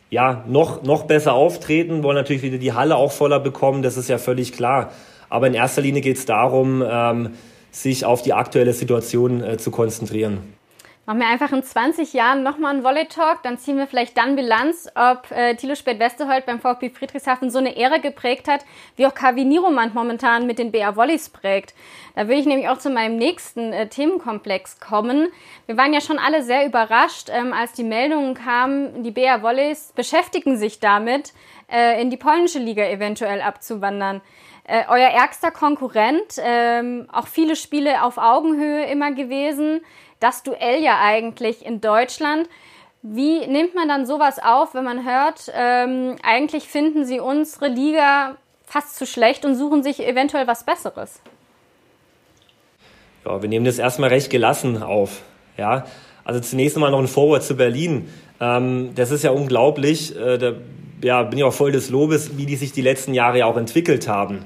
ja, 0.09 0.43
noch, 0.47 0.83
noch 0.83 1.03
besser 1.03 1.33
auftreten, 1.33 2.03
wollen 2.03 2.15
natürlich 2.15 2.43
wieder 2.43 2.57
die 2.57 2.73
Halle 2.73 2.95
auch 2.95 3.11
voller 3.11 3.39
bekommen, 3.39 3.81
das 3.81 3.97
ist 3.97 4.09
ja 4.09 4.17
völlig 4.17 4.53
klar. 4.53 4.91
Aber 5.29 5.47
in 5.47 5.53
erster 5.53 5.81
Linie 5.81 6.01
geht 6.01 6.17
es 6.17 6.25
darum, 6.25 6.83
ähm, 6.87 7.31
sich 7.71 8.05
auf 8.05 8.21
die 8.21 8.33
aktuelle 8.33 8.73
Situation 8.73 9.43
äh, 9.43 9.57
zu 9.57 9.71
konzentrieren. 9.71 10.39
Machen 11.07 11.19
wir 11.19 11.27
einfach 11.27 11.51
in 11.51 11.61
20 11.61 12.13
Jahren 12.13 12.41
nochmal 12.41 12.73
einen 12.73 12.83
Volley 12.83 13.05
Talk, 13.05 13.43
dann 13.43 13.59
ziehen 13.59 13.77
wir 13.77 13.85
vielleicht 13.85 14.17
dann 14.17 14.35
Bilanz, 14.35 14.89
ob 14.95 15.29
äh, 15.29 15.53
Thilo 15.53 15.75
Spät-Westerholt 15.75 16.47
beim 16.47 16.59
VfB 16.59 16.89
Friedrichshafen 16.89 17.51
so 17.51 17.59
eine 17.59 17.77
Ära 17.77 17.97
geprägt 17.97 18.47
hat, 18.47 18.65
wie 18.95 19.05
auch 19.05 19.13
Kavi 19.13 19.45
Niromand 19.45 19.93
momentan 19.93 20.47
mit 20.47 20.57
den 20.57 20.71
BA 20.71 20.95
Volleys 20.95 21.29
prägt. 21.29 21.75
Da 22.15 22.27
will 22.27 22.39
ich 22.39 22.47
nämlich 22.47 22.69
auch 22.69 22.79
zu 22.79 22.89
meinem 22.89 23.17
nächsten 23.17 23.71
äh, 23.71 23.87
Themenkomplex 23.87 24.79
kommen. 24.79 25.27
Wir 25.67 25.77
waren 25.77 25.93
ja 25.93 26.01
schon 26.01 26.17
alle 26.17 26.41
sehr 26.41 26.65
überrascht, 26.65 27.29
ähm, 27.31 27.53
als 27.53 27.73
die 27.73 27.83
Meldungen 27.83 28.33
kamen, 28.33 29.03
die 29.03 29.11
BA 29.11 29.43
Volleys 29.43 29.93
beschäftigen 29.95 30.57
sich 30.57 30.79
damit, 30.79 31.33
äh, 31.71 32.01
in 32.01 32.09
die 32.09 32.17
polnische 32.17 32.57
Liga 32.57 32.83
eventuell 32.83 33.41
abzuwandern. 33.41 34.21
Äh, 34.67 34.85
euer 34.87 35.09
ärgster 35.09 35.51
Konkurrent, 35.51 36.39
ähm, 36.43 37.07
auch 37.11 37.27
viele 37.27 37.55
Spiele 37.55 38.01
auf 38.01 38.17
Augenhöhe 38.17 38.85
immer 38.85 39.11
gewesen 39.11 39.81
das 40.25 40.41
Duell 40.41 40.81
ja 40.81 40.99
eigentlich 40.99 41.63
in 41.63 41.81
Deutschland. 41.81 42.49
Wie 43.03 43.45
nimmt 43.45 43.75
man 43.75 43.87
dann 43.87 44.07
sowas 44.07 44.39
auf, 44.43 44.73
wenn 44.73 44.83
man 44.83 45.05
hört, 45.05 45.51
ähm, 45.53 46.15
eigentlich 46.23 46.67
finden 46.67 47.05
sie 47.05 47.19
unsere 47.19 47.67
Liga 47.67 48.35
fast 48.65 48.95
zu 48.95 49.05
schlecht 49.05 49.45
und 49.45 49.55
suchen 49.55 49.83
sich 49.83 49.99
eventuell 50.03 50.47
was 50.47 50.63
Besseres? 50.63 51.21
Ja, 53.23 53.39
wir 53.39 53.49
nehmen 53.49 53.65
das 53.65 53.77
erstmal 53.77 54.09
recht 54.09 54.31
gelassen 54.31 54.81
auf. 54.81 55.21
Ja, 55.57 55.85
also 56.23 56.39
zunächst 56.39 56.75
einmal 56.75 56.89
noch 56.89 56.99
ein 56.99 57.07
Vorwort 57.07 57.43
zu 57.43 57.55
Berlin. 57.55 58.09
Ähm, 58.39 58.93
das 58.95 59.11
ist 59.11 59.23
ja 59.23 59.29
unglaublich. 59.29 60.15
Äh, 60.15 60.39
da 60.39 60.53
ja, 61.03 61.21
bin 61.21 61.37
ich 61.37 61.43
auch 61.43 61.53
voll 61.53 61.71
des 61.71 61.91
Lobes, 61.91 62.35
wie 62.37 62.47
die 62.47 62.55
sich 62.55 62.71
die 62.71 62.81
letzten 62.81 63.13
Jahre 63.13 63.37
ja 63.37 63.45
auch 63.45 63.57
entwickelt 63.57 64.07
haben. 64.07 64.43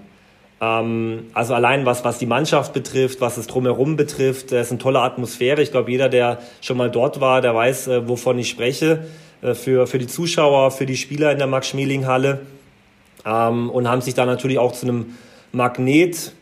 Ähm, 0.62 1.28
also 1.34 1.54
allein 1.54 1.86
was, 1.86 2.04
was 2.04 2.18
die 2.18 2.26
Mannschaft 2.26 2.74
betrifft, 2.74 3.22
was 3.22 3.38
es 3.38 3.48
drumherum 3.48 3.96
betrifft, 3.96 4.52
das 4.52 4.68
ist 4.68 4.72
eine 4.72 4.80
tolle 4.80 5.00
Atmosphäre. 5.00 5.62
Ich 5.62 5.72
glaube, 5.72 5.92
jeder, 5.92 6.10
der 6.10 6.40
schon 6.62 6.78
mal 6.78 6.92
dort 6.92 7.22
war, 7.22 7.42
der 7.42 7.56
weiß, 7.56 7.88
äh, 7.88 8.08
wovon 8.08 8.38
ich 8.40 8.50
spreche. 8.50 9.06
Äh, 9.42 9.54
für, 9.54 9.88
für 9.88 10.00
die 10.00 10.08
Zuschauer, 10.08 10.72
für 10.72 10.86
die 10.86 10.98
Spieler 10.98 11.32
in 11.32 11.38
der 11.38 11.48
Max-Schmeling-Halle. 11.48 12.42
Ähm, 13.26 13.70
und 13.70 13.88
haben 13.88 14.02
sich 14.02 14.14
da 14.14 14.26
natürlich 14.26 14.60
auch 14.60 14.74
zu 14.74 14.86
einem 14.86 15.18
Magnet 15.52 16.34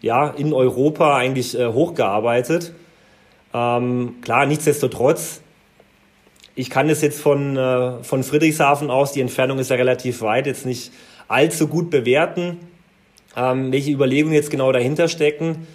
ja, 0.00 0.28
in 0.28 0.52
Europa 0.52 1.16
eigentlich 1.16 1.58
äh, 1.58 1.68
hochgearbeitet. 1.68 2.72
Ähm, 3.54 4.16
klar, 4.22 4.46
nichtsdestotrotz, 4.46 5.40
ich 6.54 6.70
kann 6.70 6.88
es 6.90 7.00
jetzt 7.00 7.20
von, 7.20 7.56
äh, 7.56 8.02
von 8.02 8.22
Friedrichshafen 8.24 8.90
aus, 8.90 9.12
die 9.12 9.20
Entfernung 9.20 9.58
ist 9.58 9.70
ja 9.70 9.76
relativ 9.76 10.22
weit, 10.22 10.46
jetzt 10.46 10.66
nicht 10.66 10.92
allzu 11.28 11.68
gut 11.68 11.90
bewerten 11.90 12.58
ähm, 13.36 13.72
welche 13.72 13.90
Überlegungen 13.90 14.34
jetzt 14.34 14.50
genau 14.50 14.72
dahinter 14.72 15.08
stecken. 15.08 15.66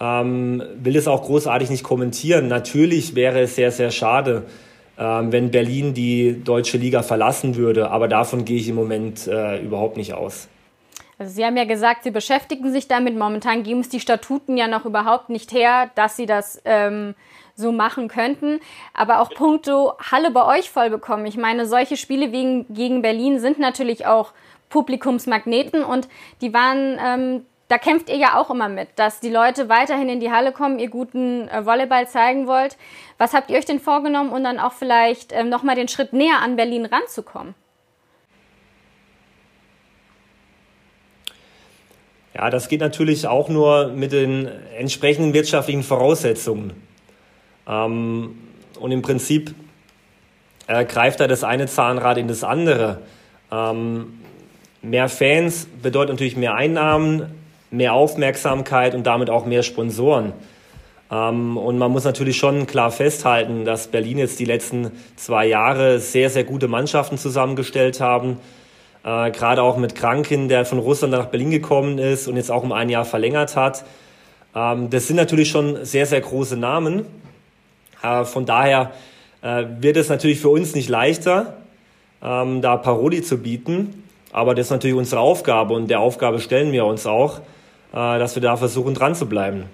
Ähm, 0.00 0.62
will 0.76 0.96
es 0.96 1.06
auch 1.06 1.22
großartig 1.22 1.68
nicht 1.68 1.84
kommentieren. 1.84 2.48
Natürlich 2.48 3.14
wäre 3.14 3.40
es 3.40 3.56
sehr, 3.56 3.70
sehr 3.70 3.90
schade, 3.90 4.44
ähm, 4.98 5.30
wenn 5.30 5.50
Berlin 5.50 5.92
die 5.92 6.42
deutsche 6.42 6.78
Liga 6.78 7.02
verlassen 7.02 7.56
würde, 7.56 7.90
aber 7.90 8.08
davon 8.08 8.44
gehe 8.44 8.58
ich 8.58 8.68
im 8.68 8.76
Moment 8.76 9.26
äh, 9.26 9.60
überhaupt 9.62 9.96
nicht 9.98 10.14
aus. 10.14 10.48
Also 11.18 11.34
Sie 11.34 11.44
haben 11.44 11.58
ja 11.58 11.64
gesagt, 11.64 12.04
Sie 12.04 12.10
beschäftigen 12.10 12.72
sich 12.72 12.88
damit. 12.88 13.14
Momentan 13.14 13.62
geben 13.62 13.80
es 13.80 13.90
die 13.90 14.00
Statuten 14.00 14.56
ja 14.56 14.68
noch 14.68 14.86
überhaupt 14.86 15.28
nicht 15.28 15.52
her, 15.52 15.90
dass 15.94 16.16
Sie 16.16 16.24
das 16.24 16.62
ähm, 16.64 17.14
so 17.54 17.72
machen 17.72 18.08
könnten. 18.08 18.58
Aber 18.94 19.20
auch 19.20 19.28
puncto 19.28 19.92
Halle 20.10 20.30
bei 20.30 20.58
euch 20.58 20.70
voll 20.70 20.88
bekommen. 20.88 21.26
Ich 21.26 21.36
meine, 21.36 21.66
solche 21.66 21.98
Spiele 21.98 22.32
wegen, 22.32 22.64
gegen 22.72 23.02
Berlin 23.02 23.38
sind 23.38 23.58
natürlich 23.58 24.06
auch 24.06 24.32
Publikumsmagneten 24.70 25.84
und 25.84 26.08
die 26.40 26.54
waren, 26.54 26.98
ähm, 27.04 27.44
da 27.68 27.78
kämpft 27.78 28.08
ihr 28.08 28.16
ja 28.16 28.40
auch 28.40 28.50
immer 28.50 28.68
mit, 28.68 28.88
dass 28.96 29.20
die 29.20 29.28
Leute 29.28 29.68
weiterhin 29.68 30.08
in 30.08 30.20
die 30.20 30.30
Halle 30.30 30.52
kommen, 30.52 30.78
ihr 30.78 30.88
guten 30.88 31.48
äh, 31.48 31.66
Volleyball 31.66 32.08
zeigen 32.08 32.46
wollt. 32.46 32.76
Was 33.18 33.34
habt 33.34 33.50
ihr 33.50 33.58
euch 33.58 33.66
denn 33.66 33.80
vorgenommen, 33.80 34.32
um 34.32 34.42
dann 34.42 34.58
auch 34.58 34.72
vielleicht 34.72 35.32
ähm, 35.32 35.50
nochmal 35.50 35.76
den 35.76 35.88
Schritt 35.88 36.12
näher 36.12 36.40
an 36.42 36.56
Berlin 36.56 36.86
ranzukommen? 36.86 37.54
Ja, 42.34 42.48
das 42.48 42.68
geht 42.68 42.80
natürlich 42.80 43.26
auch 43.26 43.48
nur 43.48 43.88
mit 43.88 44.12
den 44.12 44.48
entsprechenden 44.78 45.34
wirtschaftlichen 45.34 45.82
Voraussetzungen. 45.82 46.72
Ähm, 47.68 48.38
und 48.78 48.92
im 48.92 49.02
Prinzip 49.02 49.54
äh, 50.66 50.84
greift 50.84 51.20
da 51.20 51.26
das 51.26 51.44
eine 51.44 51.66
Zahnrad 51.66 52.16
in 52.16 52.28
das 52.28 52.44
andere. 52.44 53.02
Ähm, 53.50 54.19
Mehr 54.82 55.08
Fans 55.08 55.66
bedeutet 55.82 56.10
natürlich 56.10 56.36
mehr 56.36 56.54
Einnahmen, 56.54 57.26
mehr 57.70 57.92
Aufmerksamkeit 57.92 58.94
und 58.94 59.06
damit 59.06 59.28
auch 59.28 59.44
mehr 59.44 59.62
Sponsoren. 59.62 60.32
Ähm, 61.10 61.58
und 61.58 61.76
man 61.76 61.90
muss 61.90 62.04
natürlich 62.04 62.38
schon 62.38 62.66
klar 62.66 62.90
festhalten, 62.90 63.66
dass 63.66 63.88
Berlin 63.88 64.16
jetzt 64.18 64.38
die 64.38 64.44
letzten 64.44 64.90
zwei 65.16 65.46
Jahre 65.46 65.98
sehr, 65.98 66.30
sehr 66.30 66.44
gute 66.44 66.66
Mannschaften 66.66 67.18
zusammengestellt 67.18 68.00
haben. 68.00 68.38
Äh, 69.04 69.30
gerade 69.32 69.62
auch 69.62 69.76
mit 69.76 69.94
Krankin, 69.94 70.48
der 70.48 70.64
von 70.64 70.78
Russland 70.78 71.12
nach 71.12 71.26
Berlin 71.26 71.50
gekommen 71.50 71.98
ist 71.98 72.26
und 72.26 72.36
jetzt 72.36 72.50
auch 72.50 72.62
um 72.62 72.72
ein 72.72 72.88
Jahr 72.88 73.04
verlängert 73.04 73.56
hat. 73.56 73.84
Ähm, 74.54 74.88
das 74.88 75.06
sind 75.06 75.16
natürlich 75.16 75.50
schon 75.50 75.84
sehr, 75.84 76.06
sehr 76.06 76.22
große 76.22 76.56
Namen. 76.56 77.04
Äh, 78.02 78.24
von 78.24 78.46
daher 78.46 78.92
äh, 79.42 79.64
wird 79.80 79.98
es 79.98 80.08
natürlich 80.08 80.40
für 80.40 80.48
uns 80.48 80.74
nicht 80.74 80.88
leichter, 80.88 81.58
ähm, 82.22 82.62
da 82.62 82.76
Paroli 82.78 83.22
zu 83.22 83.38
bieten. 83.38 84.04
Aber 84.32 84.54
das 84.54 84.66
ist 84.66 84.70
natürlich 84.70 84.96
unsere 84.96 85.20
Aufgabe 85.20 85.74
und 85.74 85.88
der 85.88 86.00
Aufgabe 86.00 86.40
stellen 86.40 86.72
wir 86.72 86.84
uns 86.84 87.06
auch, 87.06 87.38
äh, 87.92 88.18
dass 88.18 88.34
wir 88.34 88.42
da 88.42 88.56
versuchen, 88.56 88.94
dran 88.94 89.14
zu 89.14 89.28
bleiben. 89.28 89.68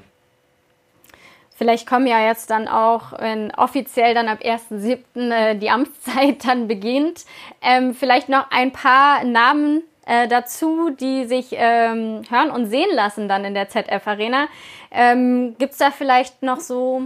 Vielleicht 1.57 1.87
kommen 1.87 2.07
ja 2.07 2.21
jetzt 2.21 2.51
dann 2.51 2.69
auch, 2.69 3.19
wenn 3.19 3.51
offiziell 3.55 4.13
dann 4.13 4.29
ab 4.29 4.41
1.7. 4.43 5.31
Äh, 5.31 5.55
die 5.57 5.71
Amtszeit 5.71 6.45
dann 6.47 6.69
beginnt, 6.69 7.25
ähm, 7.63 7.95
vielleicht 7.95 8.29
noch 8.29 8.51
ein 8.51 8.73
paar 8.73 9.25
Namen 9.25 9.83
äh, 10.07 10.29
dazu, 10.29 10.91
die 10.91 11.25
sich 11.25 11.49
ähm, 11.53 12.23
hören 12.29 12.51
und 12.51 12.67
sehen 12.67 12.95
lassen 12.95 13.29
dann 13.29 13.45
in 13.45 13.55
der 13.55 13.69
ZF 13.69 14.07
Arena. 14.07 14.49
Ähm, 14.91 15.57
Gibt 15.59 15.73
es 15.73 15.79
da 15.79 15.91
vielleicht 15.91 16.43
noch 16.43 16.61
so 16.61 17.03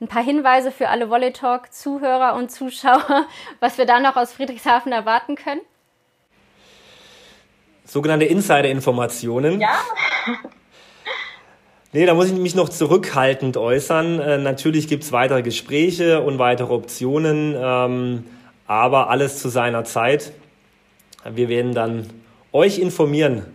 ein 0.00 0.08
paar 0.08 0.22
Hinweise 0.22 0.70
für 0.70 0.88
alle 0.88 1.08
Volley 1.08 1.32
Talk 1.32 1.72
Zuhörer 1.72 2.34
und 2.34 2.50
Zuschauer, 2.50 3.26
was 3.60 3.78
wir 3.78 3.86
da 3.86 3.98
noch 3.98 4.16
aus 4.16 4.32
Friedrichshafen 4.32 4.92
erwarten 4.92 5.36
können? 5.36 5.60
Sogenannte 7.86 8.26
Insider-Informationen. 8.26 9.60
Ja. 9.60 9.78
Nee, 11.92 12.04
da 12.04 12.12
muss 12.12 12.26
ich 12.26 12.34
mich 12.34 12.54
noch 12.54 12.68
zurückhaltend 12.68 13.56
äußern. 13.56 14.20
Äh, 14.20 14.36
natürlich 14.36 14.86
gibt's 14.86 15.12
weitere 15.12 15.40
Gespräche 15.40 16.20
und 16.20 16.38
weitere 16.38 16.70
Optionen, 16.74 17.56
ähm, 17.58 18.26
aber 18.66 19.08
alles 19.08 19.40
zu 19.40 19.48
seiner 19.48 19.84
Zeit. 19.84 20.32
Wir 21.24 21.48
werden 21.48 21.74
dann 21.74 22.06
euch 22.52 22.78
informieren. 22.80 23.46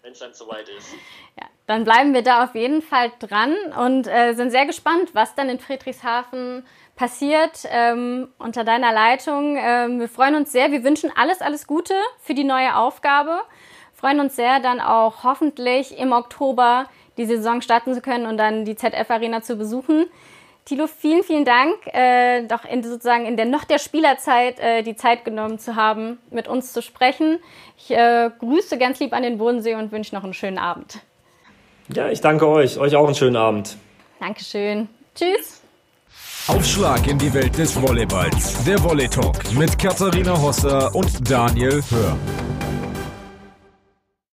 Wenn 0.00 0.12
es 0.12 0.20
dann 0.20 0.32
soweit 0.32 0.66
ist. 0.68 0.94
Ja, 1.38 1.46
dann 1.66 1.84
bleiben 1.84 2.14
wir 2.14 2.22
da 2.22 2.44
auf 2.44 2.54
jeden 2.54 2.80
Fall 2.80 3.12
dran 3.18 3.54
und 3.78 4.06
äh, 4.06 4.32
sind 4.32 4.50
sehr 4.50 4.64
gespannt, 4.64 5.10
was 5.12 5.34
dann 5.34 5.50
in 5.50 5.58
Friedrichshafen 5.58 6.64
passiert 6.96 7.66
ähm, 7.70 8.28
unter 8.38 8.64
deiner 8.64 8.94
Leitung. 8.94 9.58
Ähm, 9.58 10.00
wir 10.00 10.08
freuen 10.08 10.36
uns 10.36 10.52
sehr. 10.52 10.72
Wir 10.72 10.84
wünschen 10.84 11.12
alles, 11.16 11.42
alles 11.42 11.66
Gute 11.66 11.94
für 12.22 12.32
die 12.32 12.44
neue 12.44 12.76
Aufgabe 12.76 13.42
freuen 14.00 14.20
uns 14.20 14.34
sehr, 14.34 14.60
dann 14.60 14.80
auch 14.80 15.24
hoffentlich 15.24 15.98
im 15.98 16.12
Oktober 16.12 16.86
die 17.18 17.26
Saison 17.26 17.60
starten 17.60 17.94
zu 17.94 18.00
können 18.00 18.26
und 18.26 18.38
dann 18.38 18.64
die 18.64 18.74
ZF 18.74 19.10
Arena 19.10 19.42
zu 19.42 19.56
besuchen. 19.56 20.06
Tilo, 20.64 20.86
vielen, 20.86 21.22
vielen 21.22 21.44
Dank, 21.44 21.74
äh, 21.86 22.46
doch 22.46 22.64
in, 22.64 22.82
sozusagen 22.82 23.26
in 23.26 23.36
der 23.36 23.46
noch 23.46 23.64
der 23.64 23.78
Spielerzeit 23.78 24.58
äh, 24.60 24.82
die 24.82 24.96
Zeit 24.96 25.24
genommen 25.24 25.58
zu 25.58 25.76
haben, 25.76 26.18
mit 26.30 26.48
uns 26.48 26.72
zu 26.72 26.80
sprechen. 26.80 27.38
Ich 27.76 27.90
äh, 27.90 28.30
grüße 28.38 28.78
ganz 28.78 29.00
lieb 29.00 29.12
an 29.12 29.22
den 29.22 29.38
Bodensee 29.38 29.74
und 29.74 29.92
wünsche 29.92 30.14
noch 30.14 30.24
einen 30.24 30.34
schönen 30.34 30.58
Abend. 30.58 31.00
Ja, 31.92 32.08
ich 32.08 32.20
danke 32.20 32.46
euch. 32.46 32.78
Euch 32.78 32.94
auch 32.94 33.06
einen 33.06 33.14
schönen 33.14 33.36
Abend. 33.36 33.76
Dankeschön. 34.20 34.88
Tschüss. 35.14 35.60
Aufschlag 36.46 37.06
in 37.06 37.18
die 37.18 37.32
Welt 37.34 37.56
des 37.58 37.80
Volleyballs. 37.80 38.64
Der 38.64 38.82
Volley 38.82 39.08
Talk 39.08 39.36
mit 39.54 39.78
Katharina 39.78 40.40
Hosser 40.40 40.94
und 40.94 41.28
Daniel 41.28 41.82
Hör. 41.90 42.16